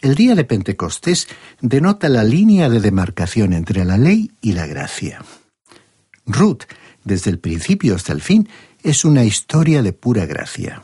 El 0.02 0.16
día 0.16 0.36
de 0.36 0.44
Pentecostés 0.44 1.28
denota 1.62 2.10
la 2.10 2.24
línea 2.24 2.70
de 2.70 2.80
demarcación 2.80 3.54
entre 3.54 3.86
la 3.86 3.98
ley 3.98 4.32
y 4.42 4.54
la 4.54 4.66
gracia. 4.66 5.24
Ruth, 6.26 6.64
desde 7.04 7.32
el 7.32 7.40
principio 7.40 7.96
hasta 7.96 8.14
el 8.14 8.22
fin, 8.22 8.50
es 8.84 9.06
una 9.06 9.24
historia 9.24 9.84
de 9.84 9.94
pura 9.94 10.26
gracia. 10.26 10.82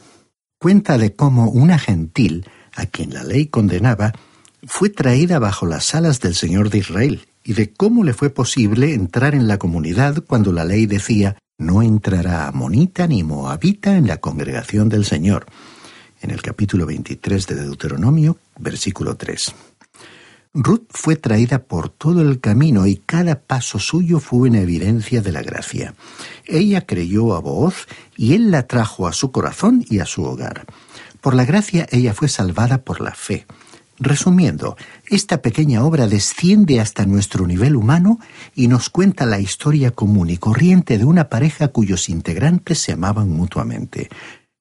Cuenta 0.60 0.98
de 0.98 1.16
cómo 1.16 1.50
una 1.50 1.80
gentil, 1.80 2.46
a 2.75 2.86
quien 2.86 3.13
la 3.13 3.24
ley 3.24 3.48
condenaba, 3.48 4.13
fue 4.66 4.89
traída 4.89 5.39
bajo 5.39 5.66
las 5.66 5.94
alas 5.96 6.20
del 6.20 6.36
Señor 6.36 6.70
de 6.70 6.80
Israel 6.80 7.27
y 7.44 7.54
de 7.54 7.74
cómo 7.74 8.04
le 8.04 8.13
fue 8.13 8.30
posible 8.30 8.94
entrar 8.94 9.36
en 9.36 9.48
la 9.48 9.58
comunidad 9.58 10.24
cuando 10.25 10.51
la 10.51 10.66
ley 10.66 10.86
decía 10.86 11.38
no 11.60 11.82
entrará 11.82 12.48
amonita 12.48 13.08
ni 13.08 13.24
moabita 13.24 13.96
en 13.98 14.08
la 14.08 14.18
congregación 14.18 14.89
del 14.89 15.06
Señor. 15.06 15.48
En 16.22 16.32
el 16.32 16.42
capítulo 16.42 16.86
23 16.86 17.46
de 17.48 17.56
Deuteronomio, 17.56 18.38
versículo 18.58 19.16
3. 19.16 19.54
Ruth 20.54 20.88
fue 20.90 21.16
traída 21.16 21.60
por 21.60 21.90
todo 21.90 22.22
el 22.22 22.40
camino 22.40 22.88
y 22.88 22.96
cada 22.96 23.40
paso 23.42 23.78
suyo 23.78 24.20
fue 24.20 24.50
una 24.50 24.62
evidencia 24.62 25.22
de 25.22 25.32
la 25.32 25.44
gracia. 25.44 25.94
Ella 26.46 26.88
creyó 26.88 27.36
a 27.36 27.40
Booz 27.40 27.86
y 28.16 28.34
él 28.34 28.50
la 28.50 28.66
trajo 28.66 29.08
a 29.08 29.14
su 29.14 29.32
corazón 29.32 29.86
y 29.88 30.00
a 30.00 30.06
su 30.06 30.24
hogar. 30.24 30.66
Por 31.22 31.36
la 31.36 31.46
gracia 31.46 31.88
ella 31.92 32.16
fue 32.16 32.28
salvada 32.30 32.80
por 32.80 33.02
la 33.02 33.14
fe. 33.14 33.46
Resumiendo, 34.00 34.78
esta 35.08 35.42
pequeña 35.42 35.84
obra 35.84 36.08
desciende 36.08 36.80
hasta 36.80 37.06
nuestro 37.06 37.46
nivel 37.46 37.76
humano 37.76 38.20
y 38.56 38.68
nos 38.68 38.90
cuenta 38.90 39.26
la 39.26 39.40
historia 39.40 39.92
común 39.92 40.30
y 40.30 40.38
corriente 40.38 40.98
de 40.98 41.06
una 41.06 41.30
pareja 41.30 41.68
cuyos 41.70 42.10
integrantes 42.10 42.80
se 42.80 42.94
amaban 42.94 43.30
mutuamente. 43.30 44.10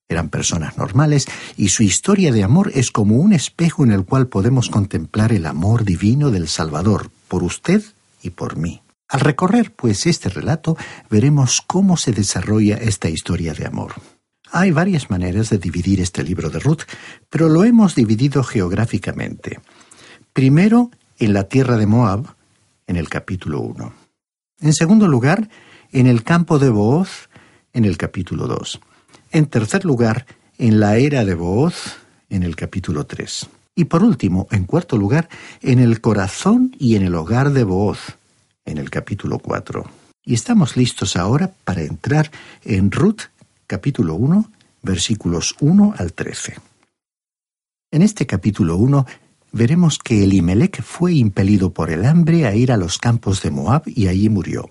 Eran 0.09 0.29
personas 0.29 0.77
normales 0.77 1.27
y 1.57 1.69
su 1.71 1.83
historia 1.83 2.31
de 2.33 2.45
amor 2.45 2.71
es 2.75 2.93
como 2.93 3.17
un 3.17 3.33
espejo 3.33 3.83
en 3.83 3.91
el 3.91 4.05
cual 4.05 4.29
podemos 4.29 4.71
contemplar 4.71 5.33
el 5.33 5.47
amor 5.47 5.85
divino 5.85 6.31
del 6.31 6.47
Salvador 6.47 7.11
por 7.29 7.43
usted 7.43 7.83
y 8.23 8.31
por 8.31 8.57
mí. 8.57 8.83
Al 9.09 9.21
recorrer, 9.21 9.73
pues, 9.73 10.07
este 10.07 10.29
relato, 10.29 10.77
veremos 11.11 11.61
cómo 11.61 11.97
se 11.97 12.13
desarrolla 12.13 12.77
esta 12.77 13.09
historia 13.09 13.55
de 13.55 13.67
amor. 13.67 13.95
Hay 14.53 14.71
varias 14.71 15.11
maneras 15.11 15.51
de 15.51 15.59
dividir 15.59 16.01
este 16.01 16.23
libro 16.23 16.51
de 16.51 16.61
Ruth, 16.61 16.83
pero 17.29 17.49
lo 17.49 17.65
hemos 17.65 17.95
dividido 17.95 18.43
geográficamente. 18.43 19.61
Primero, 20.33 20.91
en 21.19 21.33
la 21.33 21.45
tierra 21.45 21.77
de 21.77 21.87
Moab, 21.87 22.35
en 22.87 22.97
el 22.97 23.09
capítulo 23.09 23.61
1. 23.61 23.93
En 24.61 24.73
segundo 24.73 25.09
lugar, 25.09 25.49
en 25.93 26.07
el 26.07 26.23
campo 26.23 26.59
de 26.59 26.71
Booz, 26.71 27.29
en 27.73 27.85
el 27.85 27.97
capítulo 27.97 28.47
2. 28.47 28.81
En 29.30 29.47
tercer 29.47 29.85
lugar, 29.85 30.26
en 30.59 30.80
la 30.80 30.97
era 30.97 31.25
de 31.25 31.35
Booz, 31.35 31.97
en 32.30 32.42
el 32.42 32.56
capítulo 32.56 33.06
3. 33.06 33.49
Y 33.75 33.85
por 33.85 34.02
último, 34.02 34.47
en 34.50 34.64
cuarto 34.64 34.97
lugar, 34.97 35.28
en 35.61 35.78
el 35.78 36.00
corazón 36.00 36.75
y 36.78 36.97
en 36.97 37.02
el 37.02 37.14
hogar 37.14 37.52
de 37.52 37.64
Booz, 37.64 38.16
en 38.64 38.78
el 38.78 38.88
capítulo 38.90 39.38
4. 39.38 39.85
Y 40.25 40.35
estamos 40.35 40.76
listos 40.76 41.16
ahora 41.16 41.52
para 41.64 41.83
entrar 41.83 42.30
en 42.64 42.90
Ruth 42.90 43.23
capítulo 43.66 44.14
1, 44.14 44.50
versículos 44.83 45.54
1 45.61 45.95
al 45.99 46.12
13. 46.12 46.56
En 47.90 48.02
este 48.02 48.26
capítulo 48.26 48.76
1 48.76 49.06
veremos 49.52 49.99
que 49.99 50.25
Elimelech 50.25 50.83
fue 50.83 51.14
impelido 51.14 51.71
por 51.71 51.90
el 51.90 52.04
hambre 52.04 52.47
a 52.47 52.54
ir 52.54 52.73
a 52.73 52.76
los 52.76 52.99
campos 52.99 53.42
de 53.42 53.50
Moab 53.50 53.83
y 53.87 54.09
allí 54.09 54.28
murió. 54.28 54.71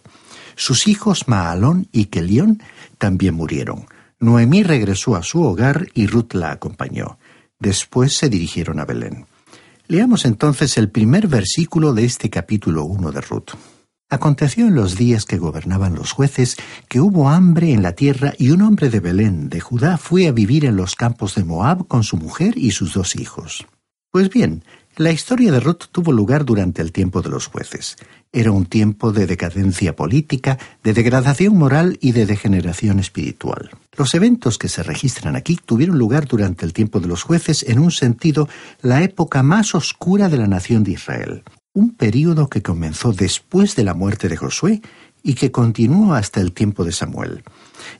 Sus 0.56 0.88
hijos 0.88 1.28
Maalón 1.28 1.88
y 1.92 2.06
Kelión 2.06 2.62
también 2.98 3.36
murieron. 3.36 3.86
Noemí 4.20 4.64
regresó 4.64 5.16
a 5.16 5.24
su 5.24 5.44
hogar 5.44 5.88
y 5.94 6.08
Ruth 6.08 6.34
la 6.34 6.52
acompañó. 6.52 7.20
Después 7.60 8.16
se 8.16 8.30
dirigieron 8.30 8.80
a 8.80 8.86
Belén. 8.86 9.26
Leamos 9.88 10.26
entonces 10.26 10.78
el 10.78 10.90
primer 10.90 11.28
versículo 11.28 11.94
de 11.94 12.06
este 12.06 12.30
capítulo 12.30 12.86
1 12.86 13.12
de 13.12 13.22
Ruth. 13.22 13.52
Aconteció 14.10 14.68
en 14.68 14.76
los 14.76 14.96
días 14.96 15.26
que 15.26 15.38
gobernaban 15.38 15.96
los 15.96 16.12
jueces 16.12 16.58
que 16.88 17.02
hubo 17.02 17.30
hambre 17.30 17.72
en 17.72 17.82
la 17.82 17.94
tierra 17.94 18.34
y 18.38 18.52
un 18.52 18.62
hombre 18.62 18.90
de 18.90 19.00
Belén, 19.00 19.50
de 19.50 19.60
Judá, 19.60 19.98
fue 19.98 20.28
a 20.28 20.32
vivir 20.32 20.66
en 20.66 20.76
los 20.76 20.96
campos 20.96 21.36
de 21.36 21.44
Moab 21.44 21.88
con 21.88 22.04
su 22.04 22.18
mujer 22.18 22.58
y 22.58 22.72
sus 22.72 22.94
dos 22.94 23.16
hijos. 23.16 23.66
Pues 24.12 24.30
bien, 24.30 24.64
la 24.98 25.12
historia 25.12 25.52
de 25.52 25.60
Ruth 25.60 25.86
tuvo 25.92 26.12
lugar 26.12 26.46
durante 26.46 26.82
el 26.82 26.92
tiempo 26.92 27.22
de 27.22 27.30
los 27.30 27.48
jueces. 27.48 27.98
Era 28.32 28.52
un 28.52 28.66
tiempo 28.66 29.12
de 29.12 29.28
decadencia 29.28 29.96
política, 29.96 30.58
de 30.84 30.94
degradación 30.94 31.58
moral 31.58 31.98
y 32.02 32.14
de 32.14 32.26
degeneración 32.26 33.00
espiritual. 33.00 33.72
Los 33.98 34.14
eventos 34.14 34.58
que 34.58 34.70
se 34.70 34.84
registran 34.84 35.36
aquí 35.36 35.60
tuvieron 35.64 35.98
lugar 35.98 36.28
durante 36.28 36.66
el 36.66 36.74
tiempo 36.74 37.00
de 37.00 37.08
los 37.08 37.24
jueces, 37.24 37.64
en 37.64 37.80
un 37.80 37.92
sentido, 37.92 38.48
la 38.82 39.04
época 39.04 39.44
más 39.44 39.76
oscura 39.76 40.30
de 40.30 40.38
la 40.38 40.48
nación 40.48 40.84
de 40.84 40.92
Israel 40.92 41.44
un 41.76 41.94
período 41.94 42.48
que 42.48 42.64
comenzó 42.64 43.12
después 43.12 43.76
de 43.76 43.84
la 43.84 43.94
muerte 43.94 44.30
de 44.30 44.38
Josué 44.38 44.82
y 45.28 45.34
que 45.34 45.52
continuó 45.52 46.14
hasta 46.14 46.40
el 46.40 46.52
tiempo 46.52 46.86
de 46.86 46.92
Samuel. 46.92 47.44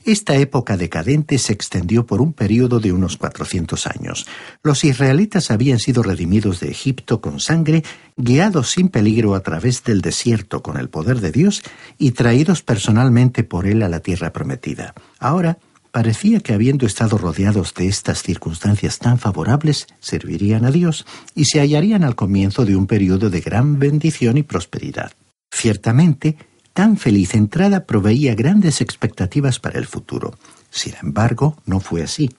Esta 0.04 0.36
época 0.36 0.76
decadente 0.76 1.38
se 1.38 1.52
extendió 1.52 2.06
por 2.06 2.22
un 2.22 2.32
período 2.32 2.78
de 2.78 2.92
unos 2.92 3.16
400 3.16 3.88
años. 3.88 4.26
Los 4.62 4.84
israelitas 4.84 5.50
habían 5.50 5.80
sido 5.80 6.04
redimidos 6.04 6.60
de 6.60 6.70
Egipto 6.70 7.20
con 7.20 7.40
sangre, 7.40 7.82
guiados 8.16 8.70
sin 8.70 8.90
peligro 8.90 9.34
a 9.34 9.40
través 9.40 9.82
del 9.82 10.02
desierto 10.02 10.62
con 10.62 10.76
el 10.76 10.88
poder 10.88 11.20
de 11.20 11.32
Dios 11.32 11.62
y 11.98 12.12
traídos 12.12 12.62
personalmente 12.62 13.42
por 13.42 13.66
él 13.66 13.82
a 13.82 13.88
la 13.88 14.00
tierra 14.00 14.32
prometida. 14.32 14.94
Ahora, 15.18 15.58
Parecía 15.92 16.40
que 16.40 16.52
habiendo 16.52 16.84
estado 16.84 17.16
rodeados 17.16 17.72
de 17.72 17.88
estas 17.88 18.22
circunstancias 18.22 18.98
tan 18.98 19.18
favorables, 19.18 19.86
servirían 19.98 20.66
a 20.66 20.70
Dios 20.70 21.06
y 21.34 21.46
se 21.46 21.58
hallarían 21.58 22.04
al 22.04 22.14
comienzo 22.14 22.66
de 22.66 22.76
un 22.76 22.86
periodo 22.86 23.30
de 23.30 23.40
gran 23.40 23.78
bendición 23.78 24.36
y 24.36 24.42
prosperidad. 24.42 25.12
Ciertamente, 25.50 26.36
tan 26.76 26.98
feliz 26.98 27.34
entrada 27.34 27.86
proveía 27.86 28.34
grandes 28.34 28.82
expectativas 28.82 29.58
para 29.58 29.78
el 29.78 29.86
futuro. 29.86 30.38
Sin 30.68 30.92
embargo, 31.02 31.56
no 31.64 31.80
fue 31.80 32.02
así. 32.02 32.36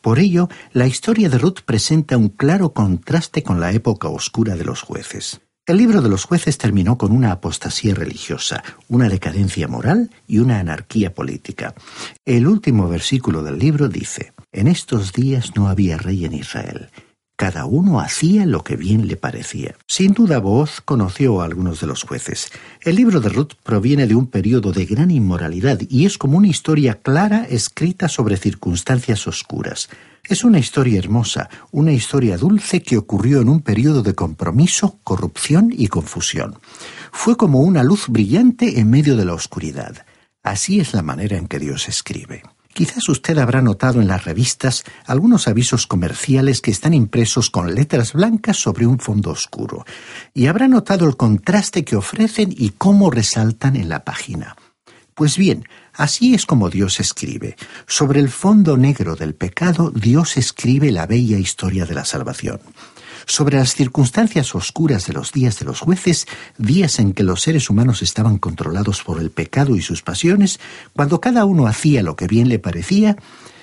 Por 0.00 0.18
ello, 0.18 0.48
la 0.72 0.86
historia 0.86 1.28
de 1.28 1.36
Ruth 1.36 1.60
presenta 1.62 2.16
un 2.16 2.30
claro 2.30 2.72
contraste 2.72 3.42
con 3.42 3.60
la 3.60 3.72
época 3.72 4.08
oscura 4.08 4.56
de 4.56 4.64
los 4.64 4.80
jueces. 4.80 5.42
El 5.66 5.76
libro 5.76 6.00
de 6.00 6.08
los 6.08 6.24
jueces 6.24 6.56
terminó 6.56 6.96
con 6.96 7.12
una 7.12 7.32
apostasía 7.32 7.94
religiosa, 7.94 8.64
una 8.88 9.10
decadencia 9.10 9.68
moral 9.68 10.10
y 10.26 10.38
una 10.38 10.58
anarquía 10.58 11.12
política. 11.12 11.74
El 12.24 12.46
último 12.46 12.88
versículo 12.88 13.42
del 13.42 13.58
libro 13.58 13.90
dice, 13.90 14.32
En 14.52 14.68
estos 14.68 15.12
días 15.12 15.54
no 15.54 15.68
había 15.68 15.98
rey 15.98 16.24
en 16.24 16.32
Israel. 16.32 16.88
Cada 17.36 17.66
uno 17.66 18.00
hacía 18.00 18.46
lo 18.46 18.64
que 18.64 18.76
bien 18.76 19.08
le 19.08 19.16
parecía. 19.16 19.76
Sin 19.86 20.14
duda 20.14 20.38
Boaz 20.38 20.80
conoció 20.80 21.42
a 21.42 21.44
algunos 21.44 21.80
de 21.80 21.86
los 21.86 22.02
jueces. 22.02 22.50
El 22.80 22.96
libro 22.96 23.20
de 23.20 23.28
Ruth 23.28 23.52
proviene 23.62 24.06
de 24.06 24.14
un 24.14 24.26
periodo 24.26 24.72
de 24.72 24.86
gran 24.86 25.10
inmoralidad 25.10 25.78
y 25.86 26.06
es 26.06 26.16
como 26.16 26.38
una 26.38 26.48
historia 26.48 26.94
clara 26.94 27.44
escrita 27.44 28.08
sobre 28.08 28.38
circunstancias 28.38 29.26
oscuras. 29.26 29.90
Es 30.24 30.44
una 30.44 30.58
historia 30.58 30.98
hermosa, 30.98 31.50
una 31.72 31.92
historia 31.92 32.38
dulce 32.38 32.82
que 32.82 32.96
ocurrió 32.96 33.42
en 33.42 33.50
un 33.50 33.60
periodo 33.60 34.02
de 34.02 34.14
compromiso, 34.14 34.98
corrupción 35.04 35.68
y 35.76 35.88
confusión. 35.88 36.58
Fue 37.12 37.36
como 37.36 37.60
una 37.60 37.84
luz 37.84 38.08
brillante 38.08 38.80
en 38.80 38.88
medio 38.88 39.14
de 39.14 39.26
la 39.26 39.34
oscuridad. 39.34 40.06
Así 40.42 40.80
es 40.80 40.94
la 40.94 41.02
manera 41.02 41.36
en 41.36 41.48
que 41.48 41.58
Dios 41.58 41.86
escribe. 41.88 42.42
Quizás 42.76 43.08
usted 43.08 43.38
habrá 43.38 43.62
notado 43.62 44.02
en 44.02 44.06
las 44.06 44.26
revistas 44.26 44.84
algunos 45.06 45.48
avisos 45.48 45.86
comerciales 45.86 46.60
que 46.60 46.70
están 46.70 46.92
impresos 46.92 47.48
con 47.48 47.74
letras 47.74 48.12
blancas 48.12 48.58
sobre 48.58 48.86
un 48.86 48.98
fondo 48.98 49.30
oscuro, 49.30 49.86
y 50.34 50.48
habrá 50.48 50.68
notado 50.68 51.08
el 51.08 51.16
contraste 51.16 51.86
que 51.86 51.96
ofrecen 51.96 52.54
y 52.54 52.72
cómo 52.76 53.10
resaltan 53.10 53.76
en 53.76 53.88
la 53.88 54.04
página. 54.04 54.56
Pues 55.14 55.38
bien, 55.38 55.64
Así 55.94 56.34
es 56.34 56.44
como 56.44 56.68
Dios 56.68 57.00
escribe. 57.00 57.56
Sobre 57.86 58.20
el 58.20 58.28
fondo 58.28 58.76
negro 58.76 59.16
del 59.16 59.34
pecado, 59.34 59.90
Dios 59.90 60.36
escribe 60.36 60.92
la 60.92 61.06
bella 61.06 61.38
historia 61.38 61.86
de 61.86 61.94
la 61.94 62.04
salvación. 62.04 62.60
Sobre 63.28 63.58
las 63.58 63.74
circunstancias 63.74 64.54
oscuras 64.54 65.06
de 65.06 65.12
los 65.12 65.32
días 65.32 65.58
de 65.58 65.64
los 65.64 65.80
jueces, 65.80 66.26
días 66.58 67.00
en 67.00 67.12
que 67.12 67.24
los 67.24 67.42
seres 67.42 67.68
humanos 67.68 68.00
estaban 68.00 68.38
controlados 68.38 69.02
por 69.02 69.20
el 69.20 69.30
pecado 69.30 69.74
y 69.74 69.82
sus 69.82 70.02
pasiones, 70.02 70.60
cuando 70.92 71.20
cada 71.20 71.44
uno 71.44 71.66
hacía 71.66 72.04
lo 72.04 72.14
que 72.14 72.28
bien 72.28 72.48
le 72.48 72.60
parecía, 72.60 73.16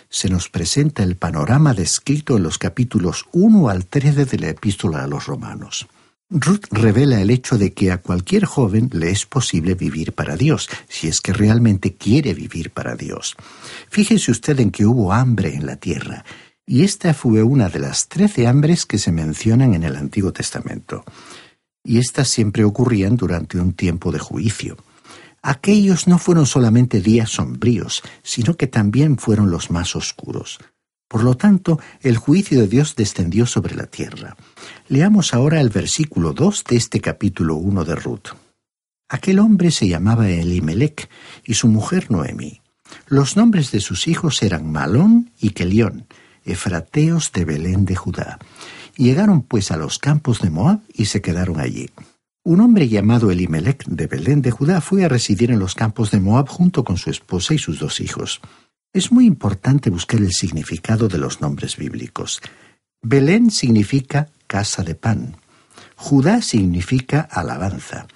se 0.10 0.30
nos 0.30 0.50
presenta 0.50 1.02
el 1.02 1.16
panorama 1.16 1.74
descrito 1.74 2.36
en 2.36 2.44
los 2.44 2.58
capítulos 2.58 3.26
1 3.32 3.70
al 3.70 3.86
13 3.86 4.26
de 4.26 4.38
la 4.38 4.50
epístola 4.50 5.02
a 5.02 5.08
los 5.08 5.28
romanos. 5.28 5.88
Ruth 6.30 6.66
revela 6.72 7.22
el 7.22 7.30
hecho 7.30 7.58
de 7.58 7.74
que 7.74 7.92
a 7.92 8.00
cualquier 8.02 8.46
joven 8.46 8.90
le 8.92 9.12
es 9.12 9.26
posible 9.26 9.76
vivir 9.76 10.14
para 10.14 10.36
Dios, 10.36 10.68
si 10.90 11.08
es 11.08 11.22
que 11.22 11.32
realmente 11.32 11.96
quiere 11.96 12.34
vivir 12.34 12.72
para 12.72 12.96
Dios. 12.96 13.36
Fíjese 13.90 14.32
usted 14.32 14.60
en 14.60 14.72
que 14.72 14.86
hubo 14.86 15.14
hambre 15.14 15.56
en 15.56 15.66
la 15.66 15.78
tierra, 15.78 16.26
y 16.66 16.84
esta 16.84 17.14
fue 17.14 17.44
una 17.44 17.70
de 17.70 17.80
las 17.80 18.08
trece 18.08 18.48
hambres 18.48 18.86
que 18.86 18.98
se 18.98 19.12
mencionan 19.12 19.74
en 19.74 19.84
el 19.84 19.96
Antiguo 19.96 20.32
Testamento. 20.32 21.04
Y 21.84 22.00
estas 22.00 22.30
siempre 22.30 22.64
ocurrían 22.64 23.18
durante 23.18 23.60
un 23.60 23.74
tiempo 23.74 24.12
de 24.12 24.20
juicio. 24.20 24.78
Aquellos 25.42 26.08
no 26.08 26.18
fueron 26.18 26.46
solamente 26.46 27.02
días 27.02 27.32
sombríos, 27.32 28.02
sino 28.24 28.56
que 28.56 28.68
también 28.68 29.18
fueron 29.18 29.52
los 29.52 29.72
más 29.72 29.96
oscuros. 29.96 30.60
Por 31.10 31.24
lo 31.24 31.36
tanto, 31.36 31.80
el 32.02 32.18
juicio 32.18 32.62
de 32.62 32.68
Dios 32.68 32.96
descendió 32.96 33.46
sobre 33.46 33.76
la 33.76 33.86
tierra. 33.86 34.38
Leamos 34.88 35.34
ahora 35.34 35.60
el 35.60 35.70
versículo 35.70 36.32
2 36.32 36.64
de 36.64 36.78
este 36.78 37.02
capítulo 37.02 37.56
1 37.56 37.84
de 37.84 37.96
Ruth. 37.96 38.30
Aquel 39.10 39.40
hombre 39.40 39.70
se 39.70 39.88
llamaba 39.88 40.30
Elimelech 40.30 41.10
y 41.44 41.56
su 41.56 41.68
mujer 41.68 42.10
Noemi. 42.10 42.62
Los 43.08 43.36
nombres 43.36 43.72
de 43.72 43.82
sus 43.82 44.08
hijos 44.08 44.42
eran 44.42 44.72
Malón 44.72 45.32
y 45.40 45.50
Kelión, 45.50 46.08
efrateos 46.46 47.32
de 47.32 47.46
Belén 47.46 47.86
de 47.86 47.96
Judá. 47.96 48.40
Llegaron 48.96 49.42
pues 49.42 49.72
a 49.72 49.78
los 49.78 50.00
campos 50.00 50.42
de 50.42 50.50
Moab 50.50 50.82
y 50.94 51.06
se 51.06 51.22
quedaron 51.22 51.60
allí. 51.60 51.90
Un 52.44 52.60
hombre 52.60 52.90
llamado 52.90 53.32
Elimelech 53.32 53.86
de 53.86 54.08
Belén 54.08 54.42
de 54.42 54.52
Judá 54.52 54.82
fue 54.82 55.06
a 55.06 55.08
residir 55.08 55.52
en 55.52 55.60
los 55.60 55.76
campos 55.76 56.12
de 56.12 56.20
Moab 56.20 56.50
junto 56.50 56.84
con 56.84 56.98
su 56.98 57.10
esposa 57.10 57.54
y 57.54 57.58
sus 57.58 57.80
dos 57.80 58.02
hijos. 58.02 58.42
Es 58.92 59.12
muy 59.12 59.26
importante 59.26 59.90
buscar 59.90 60.20
el 60.20 60.34
significado 60.34 61.08
de 61.08 61.18
los 61.18 61.42
nombres 61.42 61.78
bíblicos. 61.78 62.42
Belén 63.02 63.50
significa 63.50 64.30
casa 64.46 64.84
de 64.84 64.96
pan. 64.96 65.38
Judá 65.96 66.42
significa 66.42 67.22
alabanza. 67.22 68.08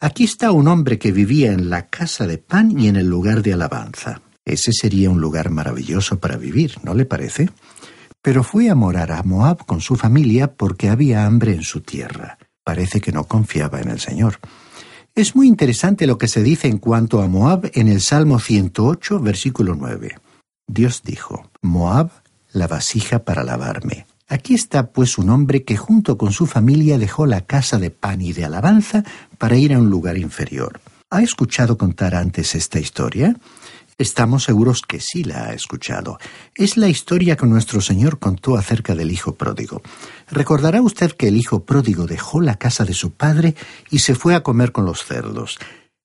Aquí 0.00 0.24
está 0.24 0.52
un 0.52 0.68
hombre 0.68 0.98
que 0.98 1.12
vivía 1.12 1.52
en 1.52 1.68
la 1.68 1.88
casa 1.88 2.26
de 2.26 2.38
pan 2.38 2.78
y 2.78 2.88
en 2.88 2.96
el 2.96 3.08
lugar 3.08 3.42
de 3.42 3.52
alabanza. 3.52 4.22
Ese 4.44 4.72
sería 4.72 5.10
un 5.10 5.20
lugar 5.20 5.50
maravilloso 5.50 6.18
para 6.18 6.36
vivir, 6.36 6.76
¿no 6.82 6.94
le 6.94 7.04
parece? 7.04 7.50
Pero 8.22 8.42
fue 8.44 8.70
a 8.70 8.74
morar 8.74 9.12
a 9.12 9.22
Moab 9.22 9.64
con 9.66 9.80
su 9.80 9.96
familia 9.96 10.52
porque 10.54 10.88
había 10.88 11.26
hambre 11.26 11.54
en 11.54 11.62
su 11.62 11.80
tierra. 11.80 12.38
Parece 12.64 13.00
que 13.00 13.12
no 13.12 13.24
confiaba 13.24 13.80
en 13.80 13.90
el 13.90 14.00
Señor. 14.00 14.38
Es 15.14 15.36
muy 15.36 15.46
interesante 15.46 16.06
lo 16.06 16.18
que 16.18 16.28
se 16.28 16.42
dice 16.42 16.68
en 16.68 16.78
cuanto 16.78 17.20
a 17.20 17.28
Moab 17.28 17.70
en 17.74 17.88
el 17.88 18.00
Salmo 18.00 18.38
108, 18.38 19.20
versículo 19.20 19.74
9. 19.74 20.16
Dios 20.66 21.02
dijo, 21.04 21.50
Moab, 21.60 22.10
la 22.52 22.66
vasija 22.66 23.24
para 23.24 23.44
lavarme. 23.44 24.06
Aquí 24.28 24.54
está 24.54 24.92
pues 24.92 25.18
un 25.18 25.28
hombre 25.28 25.64
que 25.64 25.76
junto 25.76 26.16
con 26.16 26.32
su 26.32 26.46
familia 26.46 26.96
dejó 26.96 27.26
la 27.26 27.42
casa 27.42 27.78
de 27.78 27.90
pan 27.90 28.22
y 28.22 28.32
de 28.32 28.46
alabanza 28.46 29.04
para 29.36 29.56
ir 29.56 29.74
a 29.74 29.78
un 29.78 29.90
lugar 29.90 30.16
inferior. 30.16 30.80
¿Ha 31.10 31.22
escuchado 31.22 31.76
contar 31.76 32.14
antes 32.14 32.54
esta 32.54 32.78
historia? 32.78 33.36
Estamos 33.98 34.44
seguros 34.44 34.82
que 34.82 35.00
sí 35.00 35.24
la 35.24 35.48
ha 35.48 35.54
escuchado. 35.54 36.18
Es 36.54 36.76
la 36.76 36.88
historia 36.88 37.36
que 37.36 37.46
nuestro 37.46 37.80
Señor 37.80 38.18
contó 38.18 38.56
acerca 38.56 38.94
del 38.94 39.12
Hijo 39.12 39.34
pródigo. 39.34 39.82
Recordará 40.30 40.80
usted 40.80 41.12
que 41.12 41.28
el 41.28 41.36
Hijo 41.36 41.64
pródigo 41.64 42.06
dejó 42.06 42.40
la 42.40 42.56
casa 42.56 42.84
de 42.84 42.94
su 42.94 43.12
padre 43.12 43.54
y 43.90 44.00
se 44.00 44.14
fue 44.14 44.34
a 44.34 44.42
comer 44.42 44.72
con 44.72 44.84
los 44.84 45.04
cerdos. 45.04 45.58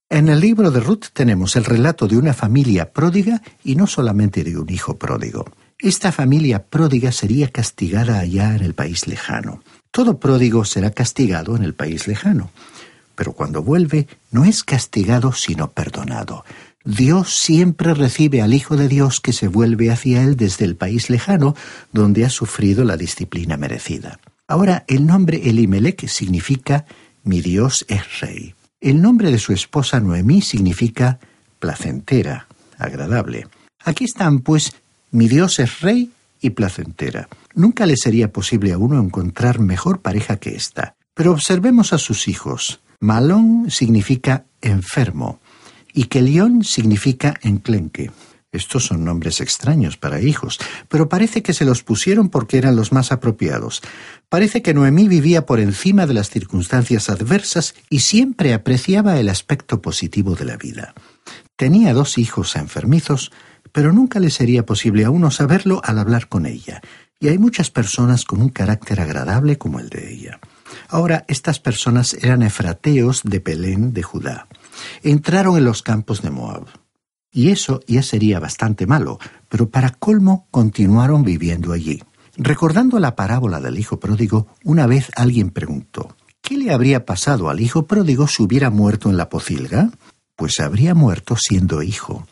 En 0.10 0.30
el 0.30 0.40
libro 0.40 0.72
de 0.72 0.80
Ruth 0.80 1.08
tenemos 1.12 1.58
el 1.58 1.66
relato 1.66 2.08
de 2.08 2.18
una 2.18 2.34
familia 2.34 2.94
pródiga 2.94 3.42
y 3.64 3.76
no 3.76 3.88
solamente 3.88 4.44
de 4.44 4.58
un 4.58 4.70
hijo 4.70 4.98
pródigo. 4.98 5.46
Esta 5.80 6.14
familia 6.14 6.64
pródiga 6.64 7.12
sería 7.12 7.50
castigada 7.50 8.20
allá 8.20 8.56
en 8.56 8.64
el 8.64 8.74
país 8.74 9.06
lejano. 9.06 9.62
Todo 9.92 10.18
pródigo 10.18 10.64
será 10.64 10.92
castigado 10.92 11.58
en 11.58 11.64
el 11.64 11.74
país 11.74 12.08
lejano. 12.08 12.52
Pero 13.16 13.34
cuando 13.34 13.62
vuelve, 13.62 14.08
no 14.32 14.46
es 14.46 14.64
castigado 14.64 15.34
sino 15.34 15.72
perdonado. 15.72 16.46
Dios 16.88 17.36
siempre 17.36 17.94
recibe 17.94 18.42
al 18.42 18.54
Hijo 18.54 18.78
de 18.78 18.88
Dios 18.88 19.20
que 19.20 19.34
se 19.34 19.50
vuelve 19.50 19.92
hacia 19.92 20.24
Él 20.24 20.38
desde 20.38 20.64
el 20.64 20.78
país 20.78 21.10
lejano, 21.10 21.54
donde 21.92 22.24
ha 22.24 22.30
sufrido 22.30 22.86
la 22.86 22.96
disciplina 22.96 23.58
merecida. 23.58 24.22
Ahora, 24.48 24.86
el 24.88 25.06
nombre 25.06 25.50
Elimelech 25.50 26.08
significa 26.08 26.86
mi 27.26 27.42
Dios 27.42 27.86
es 27.90 28.22
rey. 28.22 28.56
El 28.80 29.02
nombre 29.02 29.32
de 29.32 29.38
su 29.38 29.52
esposa 29.52 30.00
Noemí 30.00 30.42
significa 30.42 31.20
placentera, 31.60 32.48
agradable. 32.78 33.50
Aquí 33.84 34.06
están, 34.06 34.40
pues, 34.40 34.72
mi 35.12 35.28
Dios 35.28 35.60
es 35.60 35.82
rey 35.82 36.12
y 36.40 36.52
placentera. 36.52 37.28
Nunca 37.54 37.86
le 37.86 37.98
sería 37.98 38.32
posible 38.32 38.72
a 38.72 38.78
uno 38.78 38.98
encontrar 38.98 39.60
mejor 39.60 40.00
pareja 40.00 40.38
que 40.38 40.56
esta. 40.56 40.96
Pero 41.14 41.34
observemos 41.34 41.92
a 41.92 41.98
sus 41.98 42.30
hijos. 42.30 42.80
Malón 43.02 43.70
significa 43.72 44.46
enfermo 44.62 45.42
y 45.98 46.04
Kelión 46.04 46.64
significa 46.64 47.40
enclenque. 47.42 48.12
Estos 48.52 48.86
son 48.86 49.04
nombres 49.04 49.42
extraños 49.42 49.98
para 49.98 50.22
hijos, 50.22 50.60
pero 50.90 51.10
parece 51.10 51.42
que 51.42 51.54
se 51.54 51.66
los 51.66 51.82
pusieron 51.82 52.30
porque 52.30 52.60
eran 52.60 52.76
los 52.76 52.92
más 52.92 53.12
apropiados. 53.12 53.82
Parece 54.30 54.62
que 54.62 54.76
Noemí 54.76 55.08
vivía 55.08 55.48
por 55.48 55.60
encima 55.60 56.06
de 56.06 56.14
las 56.14 56.30
circunstancias 56.30 57.10
adversas 57.10 57.74
y 57.90 58.02
siempre 58.02 58.54
apreciaba 58.54 59.20
el 59.20 59.28
aspecto 59.28 59.82
positivo 59.82 60.36
de 60.36 60.46
la 60.46 60.56
vida. 60.56 60.94
Tenía 61.56 61.96
dos 61.96 62.20
hijos 62.20 62.56
enfermizos, 62.58 63.32
pero 63.72 63.92
nunca 63.92 64.20
le 64.20 64.30
sería 64.30 64.68
posible 64.68 65.04
a 65.04 65.10
uno 65.10 65.32
saberlo 65.32 65.82
al 65.84 65.98
hablar 65.98 66.28
con 66.28 66.46
ella, 66.46 66.80
y 67.20 67.30
hay 67.30 67.40
muchas 67.40 67.72
personas 67.72 68.24
con 68.24 68.40
un 68.40 68.50
carácter 68.50 69.02
agradable 69.02 69.58
como 69.58 69.80
el 69.80 69.90
de 69.90 70.14
ella. 70.14 70.40
Ahora, 70.90 71.26
estas 71.28 71.60
personas 71.60 72.14
eran 72.14 72.44
efrateos 72.44 73.24
de 73.24 73.40
Pelén 73.40 73.94
de 73.94 74.04
Judá. 74.04 74.48
Entraron 75.04 75.58
en 75.58 75.66
los 75.66 75.84
campos 75.84 76.22
de 76.22 76.30
Moab. 76.30 76.66
Y 77.32 77.50
eso 77.50 77.82
ya 77.88 78.02
sería 78.04 78.40
bastante 78.40 78.88
malo, 78.88 79.20
pero 79.50 79.70
para 79.70 79.92
colmo 79.92 80.48
continuaron 80.52 81.24
viviendo 81.24 81.74
allí. 81.74 82.02
Recordando 82.36 83.00
la 83.00 83.16
parábola 83.16 83.60
del 83.60 83.80
hijo 83.80 84.00
pródigo, 84.00 84.48
una 84.64 84.88
vez 84.88 85.12
alguien 85.16 85.50
preguntó, 85.50 86.16
¿qué 86.42 86.58
le 86.58 86.74
habría 86.74 87.06
pasado 87.06 87.50
al 87.50 87.60
hijo 87.60 87.88
pródigo 87.88 88.28
si 88.28 88.44
hubiera 88.44 88.70
muerto 88.70 89.10
en 89.10 89.18
la 89.18 89.30
pocilga? 89.30 89.92
Pues 90.36 90.60
habría 90.60 90.94
muerto 90.94 91.36
siendo 91.36 91.82
hijo 91.82 92.26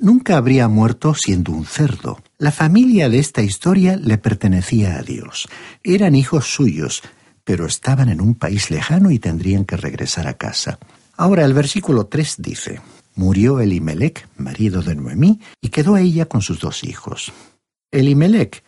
nunca 0.00 0.36
habría 0.36 0.68
muerto 0.68 1.14
siendo 1.14 1.52
un 1.52 1.64
cerdo. 1.64 2.18
La 2.38 2.52
familia 2.52 3.08
de 3.08 3.18
esta 3.18 3.42
historia 3.42 3.96
le 3.96 4.18
pertenecía 4.18 4.96
a 4.96 5.02
Dios. 5.02 5.48
Eran 5.82 6.14
hijos 6.14 6.52
suyos, 6.52 7.02
pero 7.44 7.66
estaban 7.66 8.08
en 8.08 8.20
un 8.20 8.34
país 8.34 8.70
lejano 8.70 9.10
y 9.10 9.18
tendrían 9.18 9.64
que 9.64 9.76
regresar 9.76 10.26
a 10.28 10.34
casa. 10.34 10.78
Ahora 11.18 11.44
el 11.44 11.52
versículo 11.52 12.06
3 12.06 12.36
dice, 12.38 12.80
Murió 13.14 13.60
Elimelech, 13.60 14.26
marido 14.38 14.80
de 14.80 14.94
Noemí, 14.94 15.40
y 15.60 15.68
quedó 15.68 15.98
ella 15.98 16.24
con 16.24 16.40
sus 16.40 16.58
dos 16.60 16.82
hijos. 16.84 17.30
Elimelech, 17.90 18.64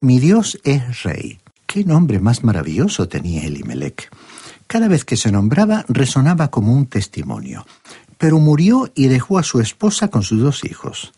mi 0.00 0.18
Dios 0.18 0.58
es 0.64 1.04
rey. 1.04 1.38
¿Qué 1.66 1.84
nombre 1.84 2.18
más 2.18 2.42
maravilloso 2.42 3.06
tenía 3.06 3.44
Elimelech? 3.44 4.10
Cada 4.66 4.88
vez 4.88 5.04
que 5.04 5.16
se 5.16 5.30
nombraba 5.30 5.84
resonaba 5.88 6.50
como 6.50 6.72
un 6.72 6.86
testimonio 6.86 7.64
pero 8.20 8.38
murió 8.38 8.92
y 8.94 9.08
dejó 9.08 9.38
a 9.38 9.42
su 9.42 9.60
esposa 9.60 10.08
con 10.08 10.22
sus 10.22 10.42
dos 10.42 10.62
hijos. 10.64 11.14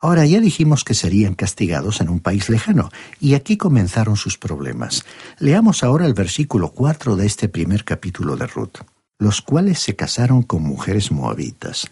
Ahora 0.00 0.26
ya 0.26 0.40
dijimos 0.40 0.82
que 0.82 0.92
serían 0.92 1.36
castigados 1.36 2.00
en 2.00 2.08
un 2.08 2.18
país 2.18 2.48
lejano, 2.48 2.90
y 3.20 3.34
aquí 3.34 3.56
comenzaron 3.56 4.16
sus 4.16 4.38
problemas. 4.38 5.04
Leamos 5.38 5.84
ahora 5.84 6.04
el 6.04 6.14
versículo 6.14 6.72
4 6.72 7.14
de 7.14 7.26
este 7.26 7.48
primer 7.48 7.84
capítulo 7.84 8.36
de 8.36 8.48
Ruth, 8.48 8.78
los 9.22 9.40
cuales 9.40 9.78
se 9.78 9.94
casaron 9.94 10.42
con 10.42 10.64
mujeres 10.64 11.12
moabitas. 11.12 11.86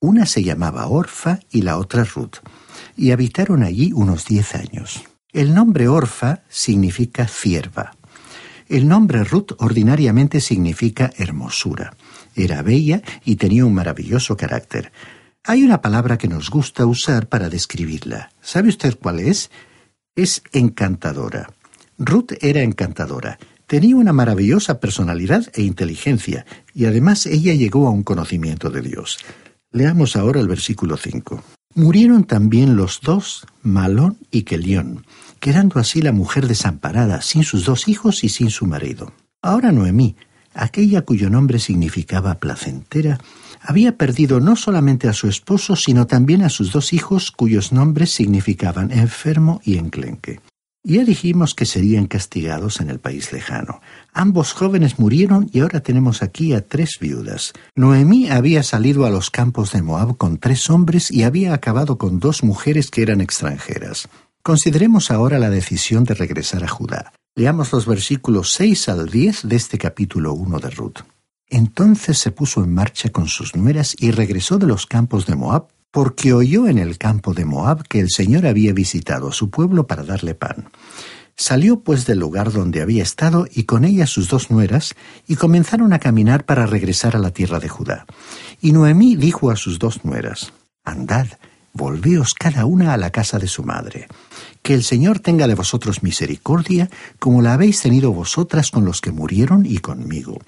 Una 0.00 0.26
se 0.26 0.42
llamaba 0.42 0.88
Orfa 0.88 1.38
y 1.48 1.62
la 1.62 1.78
otra 1.78 2.02
Ruth, 2.02 2.38
y 2.96 3.12
habitaron 3.12 3.62
allí 3.62 3.92
unos 3.92 4.24
diez 4.26 4.56
años. 4.56 5.04
El 5.32 5.54
nombre 5.54 5.86
Orfa 5.86 6.42
significa 6.48 7.28
cierva. 7.28 7.94
El 8.68 8.88
nombre 8.88 9.22
Ruth 9.22 9.52
ordinariamente 9.58 10.40
significa 10.40 11.12
hermosura. 11.16 11.94
Era 12.34 12.62
bella 12.62 13.00
y 13.24 13.36
tenía 13.36 13.64
un 13.64 13.74
maravilloso 13.74 14.36
carácter. 14.36 14.90
Hay 15.44 15.62
una 15.62 15.82
palabra 15.82 16.18
que 16.18 16.26
nos 16.26 16.50
gusta 16.50 16.84
usar 16.84 17.28
para 17.28 17.48
describirla. 17.48 18.30
¿Sabe 18.40 18.70
usted 18.70 18.98
cuál 18.98 19.20
es? 19.20 19.52
Es 20.16 20.42
encantadora. 20.52 21.48
Ruth 21.96 22.32
era 22.40 22.62
encantadora. 22.62 23.38
Tenía 23.72 23.96
una 23.96 24.12
maravillosa 24.12 24.80
personalidad 24.80 25.46
e 25.54 25.62
inteligencia, 25.62 26.44
y 26.74 26.84
además 26.84 27.24
ella 27.24 27.54
llegó 27.54 27.86
a 27.86 27.90
un 27.90 28.02
conocimiento 28.02 28.68
de 28.68 28.82
Dios. 28.82 29.16
Leamos 29.70 30.14
ahora 30.14 30.40
el 30.40 30.46
versículo 30.46 30.98
5. 30.98 31.42
Murieron 31.74 32.24
también 32.24 32.76
los 32.76 33.00
dos, 33.00 33.46
Malón 33.62 34.18
y 34.30 34.42
Kelión, 34.42 35.06
quedando 35.40 35.80
así 35.80 36.02
la 36.02 36.12
mujer 36.12 36.48
desamparada, 36.48 37.22
sin 37.22 37.44
sus 37.44 37.64
dos 37.64 37.88
hijos 37.88 38.24
y 38.24 38.28
sin 38.28 38.50
su 38.50 38.66
marido. 38.66 39.14
Ahora 39.40 39.72
Noemí, 39.72 40.16
aquella 40.52 41.00
cuyo 41.00 41.30
nombre 41.30 41.58
significaba 41.58 42.40
placentera, 42.40 43.20
había 43.62 43.96
perdido 43.96 44.38
no 44.38 44.54
solamente 44.54 45.08
a 45.08 45.14
su 45.14 45.28
esposo, 45.28 45.76
sino 45.76 46.06
también 46.06 46.42
a 46.42 46.50
sus 46.50 46.72
dos 46.72 46.92
hijos 46.92 47.30
cuyos 47.30 47.72
nombres 47.72 48.10
significaban 48.10 48.92
enfermo 48.92 49.62
y 49.64 49.78
enclenque. 49.78 50.40
Ya 50.84 51.04
dijimos 51.04 51.54
que 51.54 51.64
serían 51.64 52.08
castigados 52.08 52.80
en 52.80 52.90
el 52.90 52.98
país 52.98 53.32
lejano. 53.32 53.80
Ambos 54.12 54.52
jóvenes 54.52 54.98
murieron 54.98 55.48
y 55.52 55.60
ahora 55.60 55.80
tenemos 55.80 56.24
aquí 56.24 56.54
a 56.54 56.66
tres 56.66 56.98
viudas. 57.00 57.52
Noemí 57.76 58.30
había 58.30 58.64
salido 58.64 59.06
a 59.06 59.10
los 59.10 59.30
campos 59.30 59.70
de 59.70 59.80
Moab 59.80 60.16
con 60.16 60.38
tres 60.38 60.68
hombres 60.70 61.12
y 61.12 61.22
había 61.22 61.54
acabado 61.54 61.98
con 61.98 62.18
dos 62.18 62.42
mujeres 62.42 62.90
que 62.90 63.02
eran 63.02 63.20
extranjeras. 63.20 64.08
Consideremos 64.42 65.12
ahora 65.12 65.38
la 65.38 65.50
decisión 65.50 66.02
de 66.02 66.14
regresar 66.14 66.64
a 66.64 66.68
Judá. 66.68 67.12
Leamos 67.36 67.72
los 67.72 67.86
versículos 67.86 68.52
6 68.54 68.88
al 68.88 69.08
10 69.08 69.48
de 69.48 69.54
este 69.54 69.78
capítulo 69.78 70.32
1 70.34 70.58
de 70.58 70.70
Ruth. 70.70 70.98
Entonces 71.48 72.18
se 72.18 72.32
puso 72.32 72.64
en 72.64 72.74
marcha 72.74 73.10
con 73.10 73.28
sus 73.28 73.54
nueras 73.54 73.94
y 74.00 74.10
regresó 74.10 74.58
de 74.58 74.66
los 74.66 74.86
campos 74.86 75.26
de 75.26 75.36
Moab, 75.36 75.68
porque 75.92 76.32
oyó 76.32 76.66
en 76.66 76.78
el 76.78 76.98
campo 76.98 77.34
de 77.34 77.44
Moab 77.44 77.86
que 77.86 78.00
el 78.00 78.08
Señor 78.10 78.46
había 78.46 78.72
visitado 78.72 79.30
su 79.30 79.50
pueblo 79.50 79.86
para 79.86 80.02
darle 80.02 80.34
pan. 80.34 80.70
Salió 81.36 81.80
pues 81.80 82.06
del 82.06 82.18
lugar 82.18 82.50
donde 82.50 82.80
había 82.80 83.02
estado 83.02 83.46
y 83.52 83.64
con 83.64 83.84
ella 83.84 84.06
sus 84.06 84.28
dos 84.28 84.50
nueras, 84.50 84.94
y 85.28 85.36
comenzaron 85.36 85.92
a 85.92 85.98
caminar 85.98 86.44
para 86.44 86.66
regresar 86.66 87.14
a 87.14 87.18
la 87.18 87.30
tierra 87.30 87.60
de 87.60 87.68
Judá. 87.68 88.06
Y 88.60 88.72
Noemí 88.72 89.16
dijo 89.16 89.50
a 89.50 89.56
sus 89.56 89.78
dos 89.78 90.04
nueras, 90.04 90.52
Andad, 90.84 91.26
volveos 91.74 92.32
cada 92.34 92.64
una 92.64 92.94
a 92.94 92.96
la 92.96 93.10
casa 93.10 93.38
de 93.38 93.48
su 93.48 93.62
madre. 93.62 94.08
Que 94.62 94.74
el 94.74 94.84
Señor 94.84 95.20
tenga 95.20 95.46
de 95.46 95.54
vosotros 95.54 96.02
misericordia, 96.02 96.90
como 97.18 97.42
la 97.42 97.52
habéis 97.52 97.80
tenido 97.82 98.12
vosotras 98.12 98.70
con 98.70 98.84
los 98.84 99.00
que 99.00 99.12
murieron 99.12 99.66
y 99.66 99.78
conmigo. 99.78 100.38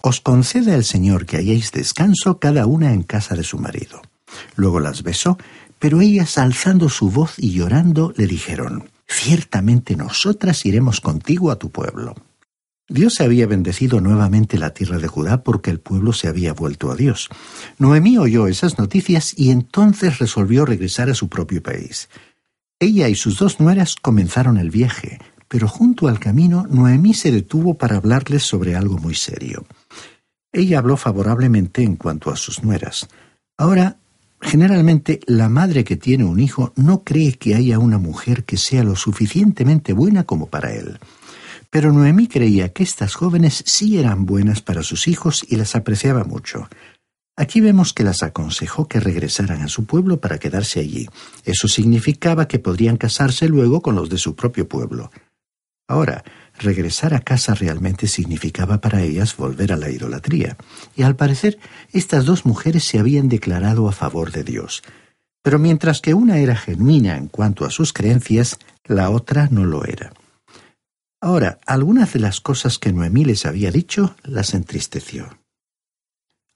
Os 0.00 0.20
conceda 0.20 0.74
el 0.74 0.84
Señor 0.84 1.26
que 1.26 1.36
hayáis 1.36 1.70
descanso 1.72 2.38
cada 2.38 2.66
una 2.66 2.92
en 2.92 3.02
casa 3.02 3.34
de 3.34 3.44
su 3.44 3.58
marido. 3.58 4.00
Luego 4.56 4.80
las 4.80 5.02
besó, 5.02 5.38
pero 5.78 6.00
ellas 6.00 6.38
alzando 6.38 6.88
su 6.88 7.10
voz 7.10 7.34
y 7.38 7.52
llorando 7.52 8.12
le 8.16 8.26
dijeron, 8.26 8.90
Ciertamente 9.08 9.96
nosotras 9.96 10.66
iremos 10.66 11.00
contigo 11.00 11.50
a 11.50 11.58
tu 11.58 11.70
pueblo. 11.70 12.14
Dios 12.90 13.20
había 13.20 13.46
bendecido 13.46 14.00
nuevamente 14.00 14.58
la 14.58 14.70
tierra 14.70 14.98
de 14.98 15.08
Judá 15.08 15.42
porque 15.42 15.70
el 15.70 15.80
pueblo 15.80 16.12
se 16.12 16.28
había 16.28 16.52
vuelto 16.52 16.90
a 16.90 16.96
Dios. 16.96 17.28
Noemí 17.78 18.16
oyó 18.18 18.46
esas 18.46 18.78
noticias 18.78 19.34
y 19.36 19.50
entonces 19.50 20.18
resolvió 20.18 20.64
regresar 20.64 21.10
a 21.10 21.14
su 21.14 21.28
propio 21.28 21.62
país. 21.62 22.08
Ella 22.78 23.08
y 23.08 23.14
sus 23.14 23.38
dos 23.38 23.60
nueras 23.60 23.96
comenzaron 23.96 24.56
el 24.56 24.70
viaje, 24.70 25.18
pero 25.48 25.68
junto 25.68 26.08
al 26.08 26.18
camino 26.18 26.66
Noemí 26.70 27.12
se 27.12 27.32
detuvo 27.32 27.74
para 27.74 27.96
hablarles 27.96 28.44
sobre 28.44 28.76
algo 28.76 28.98
muy 28.98 29.14
serio. 29.14 29.66
Ella 30.52 30.78
habló 30.78 30.96
favorablemente 30.96 31.82
en 31.82 31.96
cuanto 31.96 32.30
a 32.30 32.36
sus 32.36 32.62
nueras. 32.62 33.08
Ahora, 33.58 33.96
generalmente 34.40 35.20
la 35.26 35.48
madre 35.48 35.84
que 35.84 35.96
tiene 35.96 36.24
un 36.24 36.40
hijo 36.40 36.72
no 36.76 37.04
cree 37.04 37.34
que 37.34 37.54
haya 37.54 37.78
una 37.78 37.98
mujer 37.98 38.44
que 38.44 38.56
sea 38.56 38.84
lo 38.84 38.96
suficientemente 38.96 39.92
buena 39.92 40.24
como 40.24 40.46
para 40.46 40.72
él. 40.72 40.98
Pero 41.70 41.92
Noemí 41.92 42.28
creía 42.28 42.72
que 42.72 42.82
estas 42.82 43.14
jóvenes 43.14 43.62
sí 43.66 43.98
eran 43.98 44.24
buenas 44.24 44.62
para 44.62 44.82
sus 44.82 45.06
hijos 45.08 45.44
y 45.48 45.56
las 45.56 45.74
apreciaba 45.74 46.24
mucho. 46.24 46.68
Aquí 47.36 47.60
vemos 47.60 47.92
que 47.92 48.02
las 48.02 48.22
aconsejó 48.22 48.88
que 48.88 48.98
regresaran 48.98 49.62
a 49.62 49.68
su 49.68 49.84
pueblo 49.84 50.20
para 50.20 50.38
quedarse 50.38 50.80
allí. 50.80 51.08
Eso 51.44 51.68
significaba 51.68 52.48
que 52.48 52.58
podrían 52.58 52.96
casarse 52.96 53.48
luego 53.48 53.80
con 53.80 53.94
los 53.94 54.08
de 54.08 54.18
su 54.18 54.34
propio 54.34 54.68
pueblo. 54.68 55.10
Ahora, 55.86 56.24
regresar 56.58 57.14
a 57.14 57.20
casa 57.20 57.54
realmente 57.54 58.06
significaba 58.06 58.80
para 58.80 59.02
ellas 59.02 59.36
volver 59.36 59.72
a 59.72 59.76
la 59.76 59.90
idolatría, 59.90 60.56
y 60.96 61.02
al 61.02 61.16
parecer 61.16 61.58
estas 61.92 62.24
dos 62.24 62.44
mujeres 62.44 62.84
se 62.84 62.98
habían 62.98 63.28
declarado 63.28 63.88
a 63.88 63.92
favor 63.92 64.32
de 64.32 64.44
Dios. 64.44 64.82
Pero 65.42 65.58
mientras 65.58 66.00
que 66.00 66.14
una 66.14 66.38
era 66.38 66.56
genuina 66.56 67.16
en 67.16 67.28
cuanto 67.28 67.64
a 67.64 67.70
sus 67.70 67.92
creencias, 67.92 68.58
la 68.84 69.10
otra 69.10 69.48
no 69.50 69.64
lo 69.64 69.84
era. 69.84 70.12
Ahora, 71.20 71.58
algunas 71.66 72.12
de 72.12 72.20
las 72.20 72.40
cosas 72.40 72.78
que 72.78 72.92
Noemí 72.92 73.24
les 73.24 73.44
había 73.46 73.70
dicho 73.70 74.14
las 74.22 74.54
entristeció. 74.54 75.38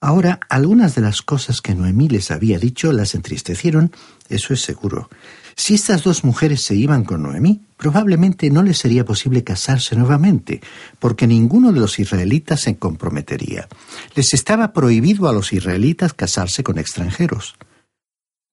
Ahora, 0.00 0.40
algunas 0.48 0.94
de 0.96 1.02
las 1.02 1.22
cosas 1.22 1.60
que 1.60 1.74
Noemí 1.74 2.08
les 2.08 2.30
había 2.30 2.58
dicho 2.58 2.92
las 2.92 3.14
entristecieron, 3.14 3.92
eso 4.28 4.52
es 4.52 4.60
seguro. 4.60 5.08
Si 5.56 5.74
estas 5.74 6.02
dos 6.02 6.24
mujeres 6.24 6.62
se 6.62 6.74
iban 6.74 7.04
con 7.04 7.22
Noemí, 7.22 7.62
probablemente 7.76 8.50
no 8.50 8.62
les 8.62 8.78
sería 8.78 9.04
posible 9.04 9.44
casarse 9.44 9.96
nuevamente, 9.96 10.60
porque 10.98 11.26
ninguno 11.26 11.72
de 11.72 11.80
los 11.80 11.98
israelitas 11.98 12.60
se 12.62 12.76
comprometería. 12.76 13.68
Les 14.14 14.34
estaba 14.34 14.72
prohibido 14.72 15.28
a 15.28 15.32
los 15.32 15.52
israelitas 15.52 16.14
casarse 16.14 16.62
con 16.62 16.78
extranjeros. 16.78 17.56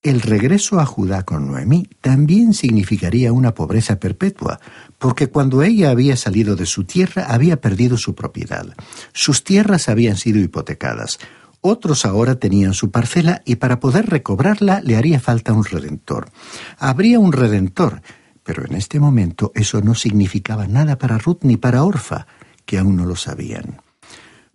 El 0.02 0.22
regreso 0.22 0.80
a 0.80 0.86
Judá 0.86 1.24
con 1.24 1.48
Noemí 1.48 1.90
también 2.00 2.54
significaría 2.54 3.34
una 3.34 3.54
pobreza 3.54 4.00
perpetua, 4.00 4.62
porque 4.98 5.28
cuando 5.28 5.62
ella 5.62 5.90
había 5.90 6.16
salido 6.16 6.56
de 6.56 6.66
su 6.66 6.86
tierra 6.86 7.26
había 7.28 7.60
perdido 7.60 7.98
su 7.98 8.16
propiedad. 8.16 8.66
Sus 9.12 9.44
tierras 9.44 9.90
habían 9.90 10.16
sido 10.16 10.40
hipotecadas, 10.40 11.20
otros 11.62 12.06
ahora 12.06 12.36
tenían 12.36 12.74
su 12.74 12.92
parcela 12.92 13.42
y 13.46 13.56
para 13.56 13.80
poder 13.80 14.08
recobrarla 14.08 14.82
le 14.82 14.96
haría 14.96 15.20
falta 15.20 15.54
un 15.54 15.66
redentor. 15.66 16.30
Habría 16.78 17.20
un 17.20 17.32
redentor, 17.32 18.02
pero 18.44 18.66
en 18.66 18.76
este 18.76 19.00
momento 19.00 19.52
eso 19.56 19.82
no 19.82 19.96
significaba 19.96 20.68
nada 20.68 20.98
para 20.98 21.18
Ruth 21.18 21.40
ni 21.42 21.58
para 21.58 21.84
Orfa, 21.84 22.28
que 22.66 22.78
aún 22.78 22.96
no 22.96 23.06
lo 23.06 23.16
sabían. 23.16 23.82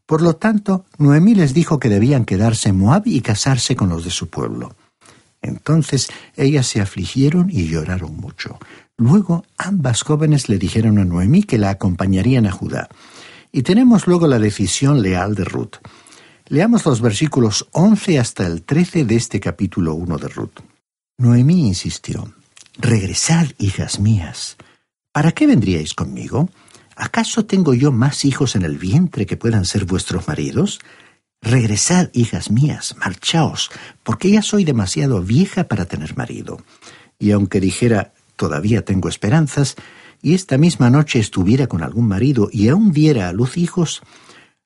Por 0.06 0.20
lo 0.20 0.36
tanto, 0.36 0.84
Noemí 0.98 1.34
les 1.34 1.54
dijo 1.54 1.78
que 1.78 1.88
debían 1.88 2.24
quedarse 2.24 2.68
en 2.68 2.78
Moab 2.78 3.02
y 3.06 3.20
casarse 3.20 3.74
con 3.74 3.88
los 3.88 4.04
de 4.04 4.10
su 4.10 4.28
pueblo. 4.28 4.74
Entonces 5.40 6.08
ellas 6.36 6.66
se 6.66 6.80
afligieron 6.80 7.50
y 7.50 7.68
lloraron 7.68 8.16
mucho. 8.16 8.58
Luego 8.96 9.44
ambas 9.58 10.02
jóvenes 10.02 10.48
le 10.48 10.58
dijeron 10.58 10.98
a 10.98 11.04
Noemí 11.04 11.42
que 11.42 11.58
la 11.58 11.70
acompañarían 11.70 12.46
a 12.46 12.52
Judá. 12.52 12.88
Y 13.52 13.62
tenemos 13.62 14.06
luego 14.06 14.26
la 14.26 14.38
decisión 14.38 15.02
leal 15.02 15.34
de 15.34 15.44
Ruth. 15.44 15.76
Leamos 16.48 16.84
los 16.84 17.00
versículos 17.00 17.66
11 17.72 18.18
hasta 18.18 18.46
el 18.46 18.64
13 18.64 19.06
de 19.06 19.16
este 19.16 19.40
capítulo 19.40 19.94
1 19.94 20.18
de 20.18 20.28
Ruth. 20.28 20.60
Noemí 21.16 21.66
insistió, 21.66 22.34
Regresad, 22.76 23.46
hijas 23.58 23.98
mías. 23.98 24.58
¿Para 25.10 25.32
qué 25.32 25.46
vendríais 25.46 25.94
conmigo? 25.94 26.50
¿Acaso 26.96 27.46
tengo 27.46 27.72
yo 27.72 27.92
más 27.92 28.26
hijos 28.26 28.56
en 28.56 28.62
el 28.62 28.76
vientre 28.76 29.24
que 29.24 29.38
puedan 29.38 29.64
ser 29.64 29.86
vuestros 29.86 30.28
maridos? 30.28 30.80
Regresad, 31.40 32.10
hijas 32.12 32.50
mías, 32.50 32.94
marchaos, 32.98 33.70
porque 34.02 34.30
ya 34.30 34.42
soy 34.42 34.64
demasiado 34.64 35.22
vieja 35.22 35.64
para 35.64 35.86
tener 35.86 36.14
marido. 36.14 36.58
Y 37.18 37.30
aunque 37.30 37.58
dijera, 37.58 38.12
todavía 38.36 38.84
tengo 38.84 39.08
esperanzas, 39.08 39.76
y 40.20 40.34
esta 40.34 40.58
misma 40.58 40.90
noche 40.90 41.20
estuviera 41.20 41.68
con 41.68 41.82
algún 41.82 42.06
marido 42.06 42.50
y 42.52 42.68
aún 42.68 42.92
diera 42.92 43.30
a 43.30 43.32
luz 43.32 43.56
hijos, 43.56 44.02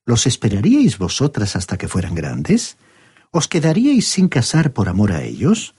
¿Los 0.08 0.26
esperaríais 0.26 0.96
vosotras 0.96 1.54
hasta 1.54 1.76
que 1.76 1.86
fueran 1.86 2.14
grandes? 2.14 2.78
¿Os 3.30 3.46
quedaríais 3.46 4.08
sin 4.08 4.28
casar 4.28 4.72
por 4.72 4.88
amor 4.88 5.12
a 5.12 5.22
ellos? 5.22 5.74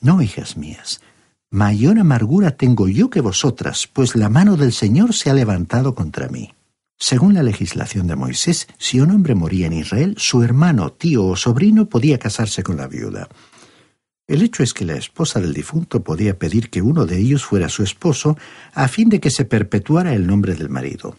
No, 0.00 0.20
hijas 0.20 0.56
mías. 0.56 1.00
Mayor 1.48 2.00
amargura 2.00 2.56
tengo 2.56 2.88
yo 2.88 3.08
que 3.08 3.20
vosotras, 3.20 3.86
pues 3.86 4.16
la 4.16 4.30
mano 4.30 4.56
del 4.56 4.72
Señor 4.72 5.14
se 5.14 5.30
ha 5.30 5.32
levantado 5.32 5.94
contra 5.94 6.26
mí. 6.26 6.52
Según 6.98 7.34
la 7.34 7.44
legislación 7.44 8.08
de 8.08 8.16
Moisés, 8.16 8.66
si 8.78 8.98
un 8.98 9.12
hombre 9.12 9.36
moría 9.36 9.68
en 9.68 9.74
Israel, 9.74 10.16
su 10.18 10.42
hermano, 10.42 10.90
tío 10.90 11.24
o 11.26 11.36
sobrino 11.36 11.88
podía 11.88 12.18
casarse 12.18 12.64
con 12.64 12.78
la 12.78 12.88
viuda. 12.88 13.28
El 14.26 14.42
hecho 14.42 14.64
es 14.64 14.74
que 14.74 14.86
la 14.86 14.96
esposa 14.96 15.40
del 15.40 15.54
difunto 15.54 16.02
podía 16.02 16.36
pedir 16.36 16.68
que 16.68 16.82
uno 16.82 17.06
de 17.06 17.16
ellos 17.16 17.44
fuera 17.44 17.68
su 17.68 17.84
esposo 17.84 18.36
a 18.74 18.88
fin 18.88 19.08
de 19.08 19.20
que 19.20 19.30
se 19.30 19.44
perpetuara 19.44 20.14
el 20.14 20.26
nombre 20.26 20.56
del 20.56 20.68
marido. 20.68 21.16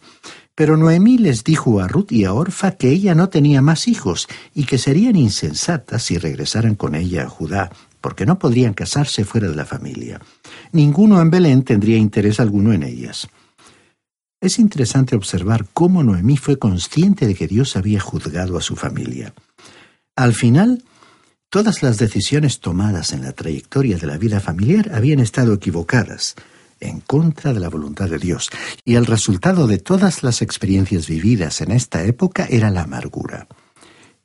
Pero 0.59 0.75
Noemí 0.75 1.17
les 1.17 1.45
dijo 1.45 1.79
a 1.79 1.87
Ruth 1.87 2.11
y 2.11 2.25
a 2.25 2.33
Orfa 2.33 2.71
que 2.71 2.89
ella 2.89 3.15
no 3.15 3.29
tenía 3.29 3.61
más 3.61 3.87
hijos 3.87 4.27
y 4.53 4.65
que 4.65 4.77
serían 4.77 5.15
insensatas 5.15 6.03
si 6.03 6.17
regresaran 6.17 6.75
con 6.75 6.95
ella 6.95 7.23
a 7.23 7.29
Judá, 7.29 7.71
porque 8.01 8.25
no 8.25 8.39
podrían 8.39 8.73
casarse 8.73 9.23
fuera 9.23 9.47
de 9.47 9.55
la 9.55 9.63
familia. 9.63 10.19
Ninguno 10.73 11.21
en 11.21 11.29
Belén 11.29 11.63
tendría 11.63 11.95
interés 11.95 12.41
alguno 12.41 12.73
en 12.73 12.83
ellas. 12.83 13.29
Es 14.41 14.59
interesante 14.59 15.15
observar 15.15 15.65
cómo 15.73 16.03
Noemí 16.03 16.35
fue 16.35 16.59
consciente 16.59 17.25
de 17.25 17.35
que 17.35 17.47
Dios 17.47 17.77
había 17.77 18.01
juzgado 18.01 18.57
a 18.57 18.61
su 18.61 18.75
familia. 18.75 19.33
Al 20.17 20.33
final, 20.33 20.83
todas 21.49 21.81
las 21.83 21.99
decisiones 21.99 22.59
tomadas 22.59 23.13
en 23.13 23.21
la 23.21 23.31
trayectoria 23.31 23.95
de 23.95 24.07
la 24.07 24.17
vida 24.17 24.41
familiar 24.41 24.91
habían 24.93 25.21
estado 25.21 25.53
equivocadas, 25.53 26.35
en 26.79 27.01
contra 27.01 27.53
de 27.53 27.59
la 27.59 27.69
voluntad 27.69 28.09
de 28.09 28.19
Dios, 28.19 28.49
y 28.85 28.95
el 28.95 29.05
resultado 29.05 29.67
de 29.67 29.77
todas 29.77 30.23
las 30.23 30.41
experiencias 30.41 31.07
vividas 31.07 31.61
en 31.61 31.71
esta 31.71 32.03
época 32.03 32.47
era 32.49 32.69
la 32.69 32.83
amargura. 32.83 33.47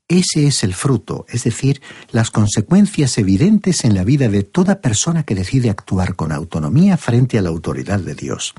Ese 0.06 0.46
es 0.46 0.64
el 0.64 0.74
fruto, 0.74 1.24
es 1.28 1.44
decir, 1.44 1.80
las 2.10 2.30
consecuencias 2.30 3.16
evidentes 3.16 3.84
en 3.84 3.94
la 3.94 4.04
vida 4.04 4.28
de 4.28 4.42
toda 4.42 4.82
persona 4.82 5.22
que 5.22 5.34
decide 5.34 5.70
actuar 5.70 6.14
con 6.14 6.30
autonomía 6.30 6.98
frente 6.98 7.38
a 7.38 7.42
la 7.42 7.48
autoridad 7.48 8.00
de 8.00 8.14
Dios. 8.14 8.54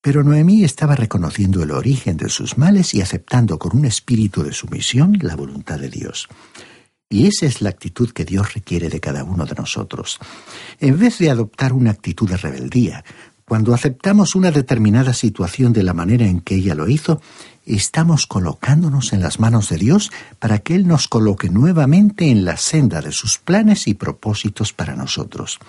Pero 0.00 0.24
Noemí 0.24 0.64
estaba 0.64 0.96
reconociendo 0.96 1.62
el 1.62 1.70
origen 1.70 2.16
de 2.16 2.28
sus 2.28 2.58
males 2.58 2.92
y 2.94 3.02
aceptando 3.02 3.58
con 3.58 3.76
un 3.76 3.84
espíritu 3.84 4.42
de 4.42 4.52
sumisión 4.52 5.16
la 5.20 5.36
voluntad 5.36 5.78
de 5.78 5.90
Dios. 5.90 6.28
Y 7.08 7.26
esa 7.26 7.46
es 7.46 7.60
la 7.62 7.70
actitud 7.70 8.10
que 8.10 8.24
Dios 8.24 8.54
requiere 8.54 8.88
de 8.88 9.00
cada 9.00 9.22
uno 9.22 9.44
de 9.44 9.54
nosotros. 9.54 10.18
En 10.80 10.98
vez 10.98 11.18
de 11.18 11.30
adoptar 11.30 11.72
una 11.72 11.92
actitud 11.92 12.28
de 12.28 12.36
rebeldía, 12.36 13.04
cuando 13.44 13.74
aceptamos 13.74 14.34
una 14.34 14.50
determinada 14.50 15.14
situación 15.14 15.72
de 15.72 15.84
la 15.84 15.94
manera 15.94 16.26
en 16.26 16.40
que 16.40 16.56
ella 16.56 16.74
lo 16.74 16.88
hizo, 16.88 17.20
estamos 17.64 18.26
colocándonos 18.26 19.12
en 19.12 19.22
las 19.22 19.38
manos 19.38 19.68
de 19.68 19.76
Dios 19.76 20.10
para 20.40 20.58
que 20.58 20.74
Él 20.74 20.88
nos 20.88 21.06
coloque 21.06 21.48
nuevamente 21.48 22.28
en 22.28 22.44
la 22.44 22.56
senda 22.56 23.00
de 23.00 23.12
sus 23.12 23.38
planes 23.38 23.86
y 23.86 23.94
propósitos 23.94 24.72
para 24.72 24.96
nosotros. 24.96 25.60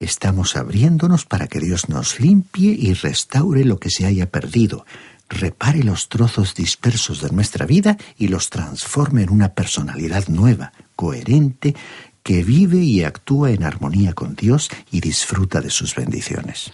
Estamos 0.00 0.56
abriéndonos 0.56 1.26
para 1.26 1.46
que 1.46 1.60
Dios 1.60 1.90
nos 1.90 2.20
limpie 2.20 2.70
y 2.70 2.94
restaure 2.94 3.66
lo 3.66 3.78
que 3.78 3.90
se 3.90 4.06
haya 4.06 4.30
perdido, 4.30 4.86
repare 5.28 5.82
los 5.82 6.08
trozos 6.08 6.54
dispersos 6.54 7.20
de 7.20 7.30
nuestra 7.30 7.66
vida 7.66 7.96
y 8.16 8.28
los 8.28 8.50
transforme 8.50 9.22
en 9.22 9.30
una 9.30 9.54
personalidad 9.54 10.28
nueva, 10.28 10.72
coherente, 10.96 11.74
que 12.22 12.42
vive 12.42 12.78
y 12.78 13.04
actúa 13.04 13.50
en 13.50 13.64
armonía 13.64 14.12
con 14.12 14.34
Dios 14.34 14.70
y 14.90 15.00
disfruta 15.00 15.60
de 15.60 15.70
sus 15.70 15.94
bendiciones. 15.94 16.72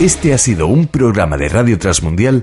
Este 0.00 0.34
ha 0.34 0.38
sido 0.38 0.66
un 0.66 0.88
programa 0.88 1.36
de 1.36 1.48
Radio 1.48 1.78
Transmundial 1.78 2.42